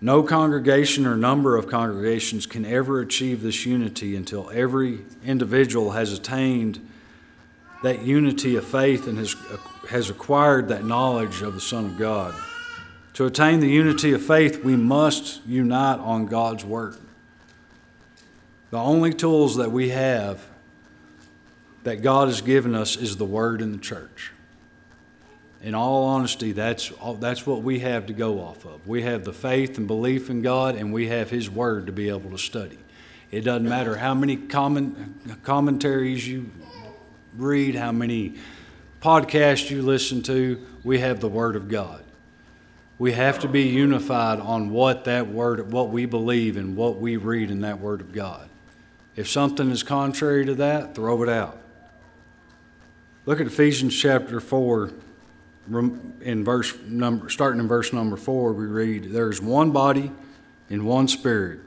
No 0.05 0.23
congregation 0.23 1.07
or 1.07 1.17
number 1.17 1.57
of 1.57 1.67
congregations 1.67 2.45
can 2.45 2.67
ever 2.67 3.01
achieve 3.01 3.41
this 3.41 3.65
unity 3.65 4.15
until 4.17 4.51
every 4.51 4.99
individual 5.25 5.93
has 5.93 6.13
attained 6.13 6.87
that 7.83 8.03
unity 8.03 8.55
of 8.55 8.67
faith 8.67 9.07
and 9.07 9.17
has, 9.17 9.35
has 9.89 10.11
acquired 10.11 10.69
that 10.69 10.85
knowledge 10.85 11.41
of 11.41 11.55
the 11.55 11.61
Son 11.61 11.87
of 11.87 11.97
God. 11.97 12.35
To 13.15 13.25
attain 13.25 13.61
the 13.61 13.71
unity 13.71 14.13
of 14.13 14.23
faith, 14.23 14.63
we 14.63 14.77
must 14.77 15.41
unite 15.47 16.01
on 16.01 16.27
God's 16.27 16.67
Word. 16.67 16.99
The 18.73 18.79
only 18.79 19.15
tools 19.15 19.57
that 19.57 19.73
we 19.73 19.89
have 19.89 20.47
that 21.85 22.03
God 22.03 22.29
has 22.29 22.43
given 22.43 22.75
us 22.75 22.95
is 22.99 23.17
the 23.17 23.25
Word 23.25 23.63
in 23.63 23.73
the 23.73 23.79
church 23.79 24.34
in 25.65 25.75
all 25.75 26.05
honesty, 26.05 26.53
that's, 26.53 26.93
that's 27.21 27.47
what 27.47 27.63
we 27.63 27.79
have 27.79 28.05
to 28.07 28.13
go 28.13 28.39
off 28.39 28.67
of. 28.67 28.87
We 28.87 29.01
have 29.05 29.25
the 29.25 29.33
faith 29.33 29.79
and 29.79 29.87
belief 29.87 30.29
in 30.29 30.43
God, 30.43 30.77
and 30.77 30.93
we 30.93 31.09
have 31.09 31.31
His 31.31 31.49
Word 31.49 31.87
to 31.87 31.93
be 31.93 32.11
able 32.11 32.31
to 32.33 32.39
study. 32.39 32.79
It 33.31 33.41
doesn't 33.41 33.67
matter 33.67 33.97
how 33.97 34.13
many 34.13 34.37
comment, 34.37 35.43
commentaries 35.43 36.29
you 36.29 36.51
read, 37.35 37.77
how 37.77 37.93
many 37.93 38.35
podcasts 39.01 39.71
you 39.71 39.81
listen 39.81 40.23
to, 40.25 40.63
we 40.85 40.99
have 40.99 41.21
the 41.21 41.29
Word 41.29 41.57
of 41.57 41.69
God. 41.69 42.05
We 42.99 43.13
have 43.13 43.39
to 43.39 43.49
be 43.49 43.63
unified 43.63 44.41
on 44.41 44.69
what 44.69 45.05
that 45.05 45.29
Word, 45.29 45.73
what 45.73 45.89
we 45.89 46.05
believe, 46.05 46.59
and 46.59 46.77
what 46.77 46.99
we 47.01 47.17
read 47.17 47.51
in 47.51 47.63
that 47.63 47.81
Word 47.81 48.03
of 48.03 48.13
God. 48.13 48.51
If 49.17 49.31
something 49.31 49.71
is 49.71 49.83
contrary 49.83 50.45
to 50.45 50.55
that, 50.57 50.95
throw 50.95 51.23
it 51.23 51.31
out. 51.31 51.59
Look 53.25 53.41
at 53.41 53.47
Ephesians 53.47 53.99
chapter 53.99 54.41
4 54.41 54.93
in 55.69 56.45
verse 56.45 56.77
number, 56.87 57.29
starting 57.31 57.61
in 57.61 57.69
verse 57.69 57.93
number 57.93 58.17
four, 58.17 58.53
we 58.53 58.67
read, 58.67 59.13
There 59.13 59.31
is 59.31 59.41
one 59.41 59.71
body 59.71 60.11
and 60.69 60.87
one 60.87 61.09
spirit, 61.09 61.61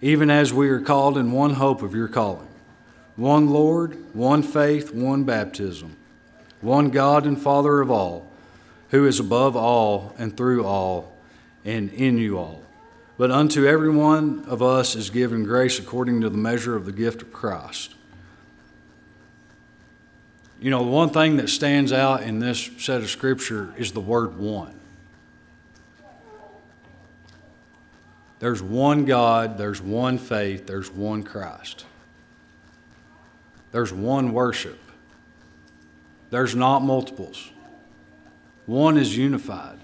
even 0.00 0.30
as 0.30 0.52
we 0.52 0.68
are 0.68 0.80
called 0.80 1.18
in 1.18 1.32
one 1.32 1.54
hope 1.54 1.82
of 1.82 1.94
your 1.94 2.08
calling, 2.08 2.48
one 3.16 3.48
Lord, 3.50 4.14
one 4.14 4.42
faith, 4.42 4.94
one 4.94 5.24
baptism, 5.24 5.96
one 6.60 6.90
God 6.90 7.26
and 7.26 7.40
Father 7.40 7.80
of 7.80 7.90
all, 7.90 8.30
who 8.90 9.06
is 9.06 9.20
above 9.20 9.56
all 9.56 10.14
and 10.18 10.36
through 10.36 10.64
all 10.64 11.12
and 11.64 11.92
in 11.92 12.18
you 12.18 12.38
all. 12.38 12.62
But 13.16 13.32
unto 13.32 13.66
every 13.66 13.90
one 13.90 14.44
of 14.46 14.62
us 14.62 14.94
is 14.94 15.10
given 15.10 15.42
grace 15.42 15.78
according 15.78 16.20
to 16.20 16.30
the 16.30 16.38
measure 16.38 16.76
of 16.76 16.86
the 16.86 16.92
gift 16.92 17.20
of 17.20 17.32
Christ. 17.32 17.94
You 20.60 20.70
know, 20.70 20.84
the 20.84 20.90
one 20.90 21.10
thing 21.10 21.36
that 21.36 21.48
stands 21.48 21.92
out 21.92 22.22
in 22.22 22.40
this 22.40 22.70
set 22.78 23.00
of 23.00 23.10
scripture 23.10 23.72
is 23.76 23.92
the 23.92 24.00
word 24.00 24.36
one. 24.36 24.74
There's 28.40 28.62
one 28.62 29.04
God, 29.04 29.58
there's 29.58 29.80
one 29.80 30.18
faith, 30.18 30.66
there's 30.66 30.90
one 30.90 31.22
Christ. 31.22 31.86
There's 33.70 33.92
one 33.92 34.32
worship. 34.32 34.78
There's 36.30 36.54
not 36.54 36.80
multiples. 36.80 37.50
One 38.66 38.96
is 38.96 39.16
unified. 39.16 39.78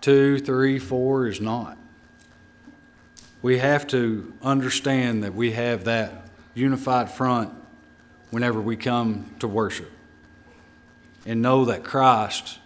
Two, 0.00 0.38
three, 0.38 0.78
four 0.78 1.26
is 1.26 1.40
not. 1.40 1.76
We 3.42 3.58
have 3.58 3.86
to 3.88 4.32
understand 4.42 5.22
that 5.24 5.34
we 5.34 5.52
have 5.52 5.84
that 5.84 6.26
unified 6.54 7.10
front 7.10 7.52
whenever 8.30 8.60
we 8.60 8.76
come 8.76 9.34
to 9.38 9.48
worship 9.48 9.90
and 11.26 11.42
know 11.42 11.64
that 11.64 11.84
Christ 11.84 12.58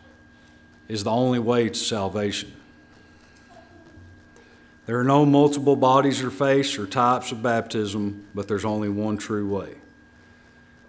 is 0.89 1.05
the 1.05 1.11
only 1.11 1.39
way 1.39 1.69
to 1.69 1.75
salvation. 1.75 2.53
There 4.87 4.99
are 4.99 5.05
no 5.05 5.25
multiple 5.25 5.77
bodies 5.77 6.23
or 6.23 6.31
faiths 6.31 6.79
or 6.79 6.87
types 6.87 7.33
of 7.33 7.43
baptism, 7.43 8.27
but 8.35 8.49
there's 8.49 8.67
only 8.67 8.91
one 8.91 9.17
true 9.17 9.49
way. 9.49 9.77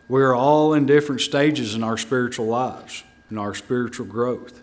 We 0.08 0.22
are 0.22 0.36
all 0.36 0.74
in 0.74 0.86
different 0.86 1.22
stages 1.22 1.76
in 1.76 1.84
our 1.84 1.98
spiritual 1.98 2.46
lives, 2.46 3.04
in 3.32 3.38
our 3.38 3.54
spiritual 3.54 4.06
growth. 4.06 4.62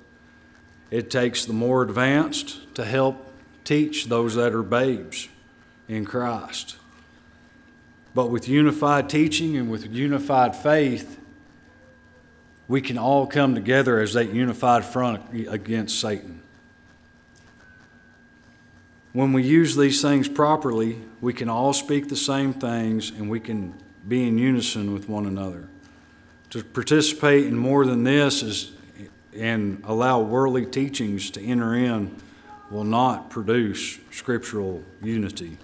It 0.91 1.11
takes 1.11 1.47
the 1.47 1.55
more 1.55 1.83
advanced 1.83 2.75
to 2.75 2.85
help 2.85 3.33
teach 3.65 4.07
those 4.07 4.35
that 4.35 4.53
are 4.53 4.63
babes 4.63 5.29
in 5.89 6.05
Christ. 6.05 6.77
But 8.15 8.27
with 8.27 8.49
unified 8.49 9.09
teaching 9.09 9.57
and 9.57 9.71
with 9.71 9.87
unified 9.93 10.55
faith, 10.55 11.19
we 12.69 12.81
can 12.81 12.99
all 12.99 13.27
come 13.27 13.55
together 13.55 14.01
as 14.01 14.13
that 14.15 14.33
unified 14.33 14.85
front 14.85 15.23
against 15.49 16.01
Satan. 16.01 16.43
When 19.13 19.33
we 19.33 19.43
use 19.43 19.77
these 19.77 20.01
things 20.01 20.29
properly, 20.29 20.99
we 21.21 21.35
can 21.35 21.49
all 21.49 21.73
speak 21.73 22.09
the 22.09 22.17
same 22.17 22.53
things 22.53 23.11
and 23.11 23.29
we 23.29 23.41
can 23.41 23.75
be 24.09 24.27
in 24.27 24.39
unison 24.39 24.93
with 24.95 25.09
one 25.09 25.27
another. 25.27 25.69
To 26.51 26.65
participate 26.65 27.47
in 27.47 27.57
more 27.57 27.85
than 27.85 28.05
this 28.05 28.43
is, 28.43 28.73
and 29.37 29.83
allow 29.85 30.21
worldly 30.21 30.67
teachings 30.67 31.31
to 31.31 31.43
enter 31.43 31.75
in 31.75 32.15
will 32.71 32.85
not 32.85 33.31
produce 33.31 33.99
scriptural 34.11 34.83
unity. 35.03 35.57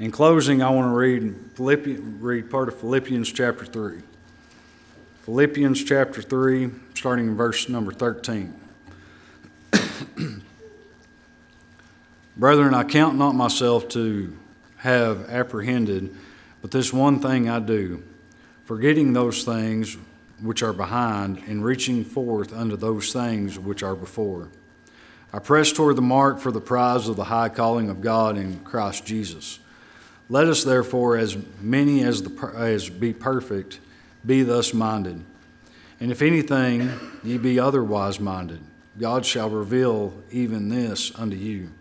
In 0.00 0.10
closing, 0.10 0.62
I 0.62 0.70
want 0.70 0.90
to 0.90 0.96
read, 0.96 1.34
read 1.58 2.50
part 2.50 2.68
of 2.68 2.80
Philippians 2.80 3.30
chapter 3.30 3.66
3. 3.66 4.00
Philippians 5.24 5.84
chapter 5.84 6.22
3, 6.22 6.70
starting 6.94 7.26
in 7.26 7.36
verse 7.36 7.68
number 7.68 7.92
13. 7.92 8.54
Brethren, 12.38 12.72
I 12.72 12.84
count 12.84 13.18
not 13.18 13.34
myself 13.34 13.88
to 13.88 14.34
have 14.78 15.28
apprehended, 15.28 16.16
but 16.62 16.70
this 16.70 16.94
one 16.94 17.20
thing 17.20 17.50
I 17.50 17.58
do, 17.58 18.02
forgetting 18.64 19.12
those 19.12 19.44
things 19.44 19.98
which 20.40 20.62
are 20.62 20.72
behind, 20.72 21.42
and 21.46 21.62
reaching 21.62 22.04
forth 22.04 22.54
unto 22.54 22.76
those 22.76 23.12
things 23.12 23.58
which 23.58 23.82
are 23.82 23.94
before. 23.94 24.48
I 25.30 25.40
press 25.40 25.70
toward 25.72 25.96
the 25.96 26.02
mark 26.02 26.38
for 26.38 26.50
the 26.50 26.62
prize 26.62 27.06
of 27.06 27.16
the 27.16 27.24
high 27.24 27.50
calling 27.50 27.90
of 27.90 28.00
God 28.00 28.38
in 28.38 28.60
Christ 28.60 29.04
Jesus. 29.04 29.58
Let 30.30 30.46
us 30.46 30.62
therefore, 30.62 31.16
as 31.16 31.36
many 31.60 32.04
as, 32.04 32.22
the, 32.22 32.52
as 32.56 32.88
be 32.88 33.12
perfect, 33.12 33.80
be 34.24 34.44
thus 34.44 34.72
minded. 34.72 35.24
And 35.98 36.12
if 36.12 36.22
anything 36.22 36.88
ye 37.24 37.36
be 37.36 37.58
otherwise 37.58 38.20
minded, 38.20 38.60
God 38.96 39.26
shall 39.26 39.50
reveal 39.50 40.14
even 40.30 40.68
this 40.68 41.12
unto 41.18 41.36
you. 41.36 41.72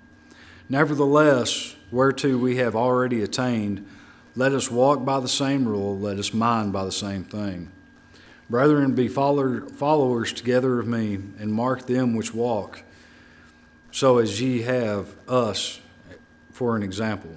Nevertheless, 0.68 1.76
whereto 1.92 2.38
we 2.38 2.56
have 2.58 2.76
already 2.76 3.22
attained, 3.22 3.88
let 4.36 4.54
us 4.54 4.72
walk 4.72 5.06
by 5.06 5.20
the 5.20 5.28
same 5.28 5.68
rule, 5.68 5.98
let 6.00 6.18
us 6.18 6.34
mind 6.34 6.74
by 6.74 6.86
the 6.86 6.92
same 6.92 7.24
thing. 7.24 7.72
Brethren, 8.50 8.96
be 8.96 9.08
followers 9.08 10.34
together 10.34 10.80
of 10.80 10.88
me, 10.88 11.20
and 11.38 11.54
mark 11.54 11.86
them 11.86 12.16
which 12.16 12.34
walk, 12.34 12.82
so 13.92 14.18
as 14.18 14.42
ye 14.42 14.64
have 14.64 15.16
us 15.28 15.82
for 16.52 16.76
an 16.76 16.82
example. 16.82 17.36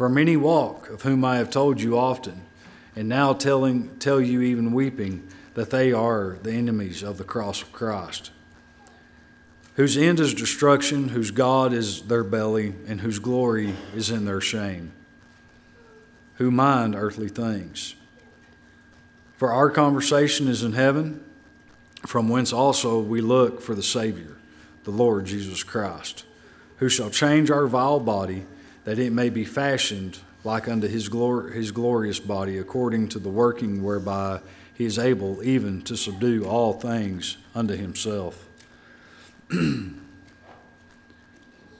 For 0.00 0.08
many 0.08 0.34
walk, 0.34 0.88
of 0.88 1.02
whom 1.02 1.26
I 1.26 1.36
have 1.36 1.50
told 1.50 1.78
you 1.78 1.98
often, 1.98 2.40
and 2.96 3.06
now 3.06 3.34
telling, 3.34 3.98
tell 3.98 4.18
you 4.18 4.40
even 4.40 4.72
weeping, 4.72 5.28
that 5.52 5.68
they 5.68 5.92
are 5.92 6.38
the 6.42 6.52
enemies 6.52 7.02
of 7.02 7.18
the 7.18 7.24
cross 7.24 7.60
of 7.60 7.70
Christ, 7.70 8.30
whose 9.74 9.98
end 9.98 10.18
is 10.18 10.32
destruction, 10.32 11.10
whose 11.10 11.30
God 11.30 11.74
is 11.74 12.00
their 12.00 12.24
belly, 12.24 12.72
and 12.86 13.02
whose 13.02 13.18
glory 13.18 13.74
is 13.94 14.08
in 14.08 14.24
their 14.24 14.40
shame, 14.40 14.92
who 16.36 16.50
mind 16.50 16.94
earthly 16.94 17.28
things. 17.28 17.94
For 19.36 19.52
our 19.52 19.68
conversation 19.68 20.48
is 20.48 20.62
in 20.62 20.72
heaven, 20.72 21.22
from 22.06 22.30
whence 22.30 22.54
also 22.54 23.00
we 23.00 23.20
look 23.20 23.60
for 23.60 23.74
the 23.74 23.82
Savior, 23.82 24.38
the 24.84 24.92
Lord 24.92 25.26
Jesus 25.26 25.62
Christ, 25.62 26.24
who 26.78 26.88
shall 26.88 27.10
change 27.10 27.50
our 27.50 27.66
vile 27.66 28.00
body, 28.00 28.46
that 28.84 28.98
it 28.98 29.12
may 29.12 29.28
be 29.28 29.44
fashioned 29.44 30.18
like 30.42 30.68
unto 30.68 30.88
his, 30.88 31.08
glor- 31.08 31.54
his 31.54 31.70
glorious 31.70 32.18
body, 32.18 32.58
according 32.58 33.08
to 33.08 33.18
the 33.18 33.28
working 33.28 33.82
whereby 33.82 34.40
he 34.72 34.84
is 34.86 34.98
able 34.98 35.42
even 35.42 35.82
to 35.82 35.96
subdue 35.96 36.44
all 36.44 36.72
things 36.72 37.36
unto 37.54 37.76
himself. 37.76 38.46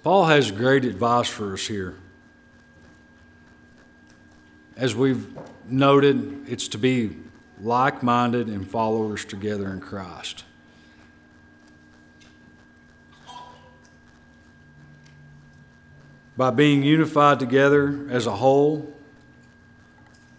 Paul 0.03 0.27
has 0.27 0.51
great 0.51 0.85
advice 0.85 1.29
for 1.29 1.55
us 1.55 1.67
here. 1.67 1.95
As 4.77 4.95
we've 4.95 5.27
noted, 5.67 6.49
it's 6.49 6.69
to 6.69 6.79
be 6.79 7.17
like 7.61 8.03
minded 8.03 8.49
and 8.49 8.69
followers 8.69 9.25
together 9.25 9.69
in 9.69 9.81
Christ. 9.81 10.45
By 16.41 16.49
being 16.49 16.83
unified 16.83 17.39
together 17.39 18.07
as 18.09 18.25
a 18.25 18.35
whole, 18.35 18.95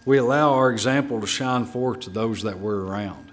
we 0.03 0.17
allow 0.17 0.53
our 0.53 0.71
example 0.71 1.21
to 1.21 1.27
shine 1.27 1.65
forth 1.65 1.99
to 1.99 2.09
those 2.09 2.41
that 2.41 2.57
we're 2.57 2.83
around. 2.83 3.31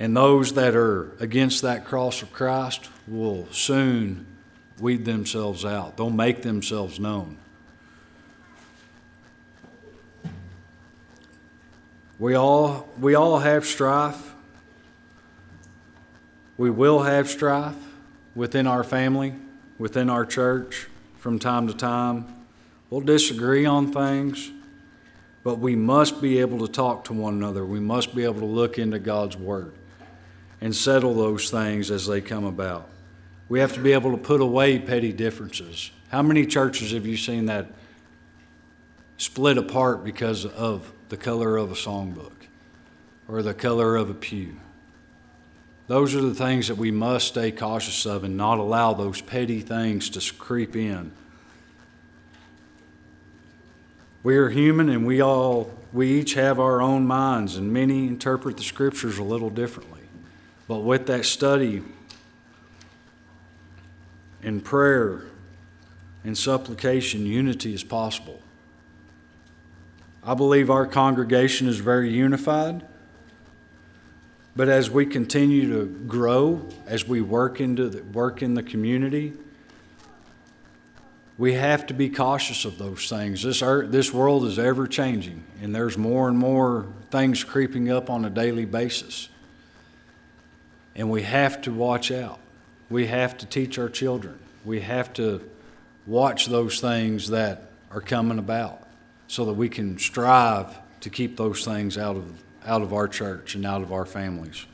And 0.00 0.16
those 0.16 0.54
that 0.54 0.74
are 0.74 1.12
against 1.20 1.62
that 1.62 1.84
cross 1.84 2.22
of 2.22 2.32
Christ 2.32 2.90
will 3.06 3.46
soon 3.52 4.26
weed 4.80 5.04
themselves 5.04 5.64
out, 5.64 5.96
they'll 5.96 6.10
make 6.10 6.42
themselves 6.42 6.98
known. 6.98 7.38
We 12.18 12.34
all, 12.34 12.88
we 12.98 13.14
all 13.14 13.38
have 13.38 13.64
strife. 13.64 14.34
We 16.56 16.68
will 16.68 17.04
have 17.04 17.28
strife 17.28 17.76
within 18.34 18.66
our 18.66 18.82
family, 18.82 19.34
within 19.78 20.10
our 20.10 20.26
church 20.26 20.88
from 21.18 21.38
time 21.38 21.66
to 21.66 21.74
time. 21.74 22.26
We'll 22.90 23.02
disagree 23.02 23.66
on 23.66 23.92
things. 23.92 24.50
But 25.44 25.58
we 25.60 25.76
must 25.76 26.20
be 26.20 26.40
able 26.40 26.66
to 26.66 26.72
talk 26.72 27.04
to 27.04 27.12
one 27.12 27.34
another. 27.34 27.64
We 27.64 27.80
must 27.80 28.14
be 28.14 28.24
able 28.24 28.40
to 28.40 28.46
look 28.46 28.78
into 28.78 28.98
God's 28.98 29.36
Word 29.36 29.72
and 30.60 30.74
settle 30.74 31.14
those 31.14 31.50
things 31.50 31.90
as 31.90 32.06
they 32.06 32.20
come 32.20 32.44
about. 32.44 32.88
We 33.48 33.60
have 33.60 33.72
to 33.74 33.80
be 33.80 33.92
able 33.92 34.10
to 34.10 34.18
put 34.18 34.40
away 34.40 34.78
petty 34.78 35.12
differences. 35.12 35.90
How 36.10 36.22
many 36.22 36.44
churches 36.44 36.92
have 36.92 37.06
you 37.06 37.16
seen 37.16 37.46
that 37.46 37.66
split 39.16 39.56
apart 39.56 40.04
because 40.04 40.44
of 40.44 40.92
the 41.08 41.16
color 41.16 41.56
of 41.56 41.70
a 41.70 41.74
songbook 41.74 42.32
or 43.28 43.42
the 43.42 43.54
color 43.54 43.96
of 43.96 44.10
a 44.10 44.14
pew? 44.14 44.56
Those 45.88 46.14
are 46.14 46.20
the 46.20 46.34
things 46.34 46.68
that 46.68 46.76
we 46.76 46.90
must 46.90 47.28
stay 47.28 47.50
cautious 47.50 48.06
of 48.06 48.22
and 48.22 48.36
not 48.36 48.58
allow 48.58 48.92
those 48.92 49.20
petty 49.20 49.60
things 49.60 50.08
to 50.10 50.34
creep 50.34 50.76
in 50.76 51.12
we 54.22 54.36
are 54.36 54.50
human 54.50 54.88
and 54.88 55.06
we 55.06 55.22
all 55.22 55.70
we 55.92 56.20
each 56.20 56.34
have 56.34 56.60
our 56.60 56.82
own 56.82 57.06
minds 57.06 57.56
and 57.56 57.72
many 57.72 58.06
interpret 58.06 58.58
the 58.58 58.62
scriptures 58.62 59.16
a 59.16 59.22
little 59.22 59.48
differently. 59.48 60.02
But 60.66 60.80
with 60.80 61.06
that 61.06 61.24
study 61.24 61.82
and 64.42 64.62
prayer 64.62 65.22
and 66.24 66.36
supplication, 66.36 67.24
unity 67.24 67.72
is 67.72 67.82
possible. 67.82 68.42
I 70.22 70.34
believe 70.34 70.68
our 70.68 70.86
congregation 70.86 71.68
is 71.68 71.78
very 71.78 72.10
unified. 72.10 72.84
But 74.58 74.68
as 74.68 74.90
we 74.90 75.06
continue 75.06 75.68
to 75.72 75.86
grow, 75.86 76.66
as 76.88 77.06
we 77.06 77.20
work 77.20 77.60
into 77.60 77.88
the, 77.88 78.02
work 78.02 78.42
in 78.42 78.54
the 78.54 78.62
community, 78.64 79.34
we 81.38 81.52
have 81.52 81.86
to 81.86 81.94
be 81.94 82.10
cautious 82.10 82.64
of 82.64 82.76
those 82.76 83.08
things. 83.08 83.44
This, 83.44 83.62
earth, 83.62 83.92
this 83.92 84.12
world 84.12 84.44
is 84.44 84.58
ever 84.58 84.88
changing, 84.88 85.44
and 85.62 85.72
there's 85.72 85.96
more 85.96 86.28
and 86.28 86.36
more 86.36 86.88
things 87.12 87.44
creeping 87.44 87.88
up 87.88 88.10
on 88.10 88.24
a 88.24 88.30
daily 88.30 88.64
basis. 88.64 89.28
And 90.96 91.08
we 91.08 91.22
have 91.22 91.62
to 91.62 91.72
watch 91.72 92.10
out. 92.10 92.40
We 92.90 93.06
have 93.06 93.38
to 93.38 93.46
teach 93.46 93.78
our 93.78 93.88
children. 93.88 94.40
We 94.64 94.80
have 94.80 95.12
to 95.12 95.48
watch 96.04 96.46
those 96.46 96.80
things 96.80 97.30
that 97.30 97.70
are 97.92 98.00
coming 98.00 98.40
about 98.40 98.82
so 99.28 99.44
that 99.44 99.54
we 99.54 99.68
can 99.68 100.00
strive 100.00 100.76
to 101.02 101.10
keep 101.10 101.36
those 101.36 101.64
things 101.64 101.96
out 101.96 102.16
of, 102.16 102.42
out 102.66 102.82
of 102.82 102.92
our 102.92 103.08
church 103.08 103.54
and 103.54 103.64
out 103.66 103.82
of 103.82 103.92
our 103.92 104.04
families. 104.04 104.66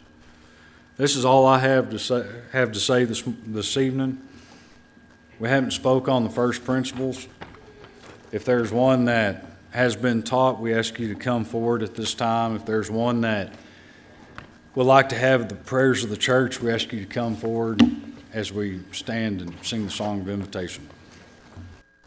This 0.96 1.16
is 1.16 1.24
all 1.24 1.46
I 1.46 1.58
have 1.58 1.90
to 1.90 1.98
say, 1.98 2.24
have 2.52 2.72
to 2.72 2.80
say 2.80 3.04
this, 3.04 3.22
this 3.46 3.76
evening. 3.76 4.20
We 5.38 5.48
haven't 5.48 5.72
spoke 5.72 6.08
on 6.08 6.22
the 6.22 6.30
first 6.30 6.64
principles. 6.64 7.26
If 8.30 8.44
there's 8.44 8.70
one 8.70 9.06
that 9.06 9.44
has 9.72 9.96
been 9.96 10.22
taught, 10.22 10.60
we 10.60 10.72
ask 10.72 10.98
you 11.00 11.12
to 11.12 11.18
come 11.18 11.44
forward 11.44 11.82
at 11.82 11.96
this 11.96 12.14
time. 12.14 12.54
If 12.54 12.64
there's 12.64 12.90
one 12.90 13.22
that 13.22 13.52
would 14.76 14.86
like 14.86 15.08
to 15.08 15.16
have 15.16 15.48
the 15.48 15.56
prayers 15.56 16.04
of 16.04 16.10
the 16.10 16.16
church, 16.16 16.60
we 16.60 16.70
ask 16.70 16.92
you 16.92 17.00
to 17.00 17.06
come 17.06 17.34
forward 17.34 17.82
as 18.32 18.52
we 18.52 18.80
stand 18.92 19.40
and 19.40 19.54
sing 19.62 19.84
the 19.84 19.90
song 19.90 20.20
of 20.20 20.28
invitation. 20.28 20.88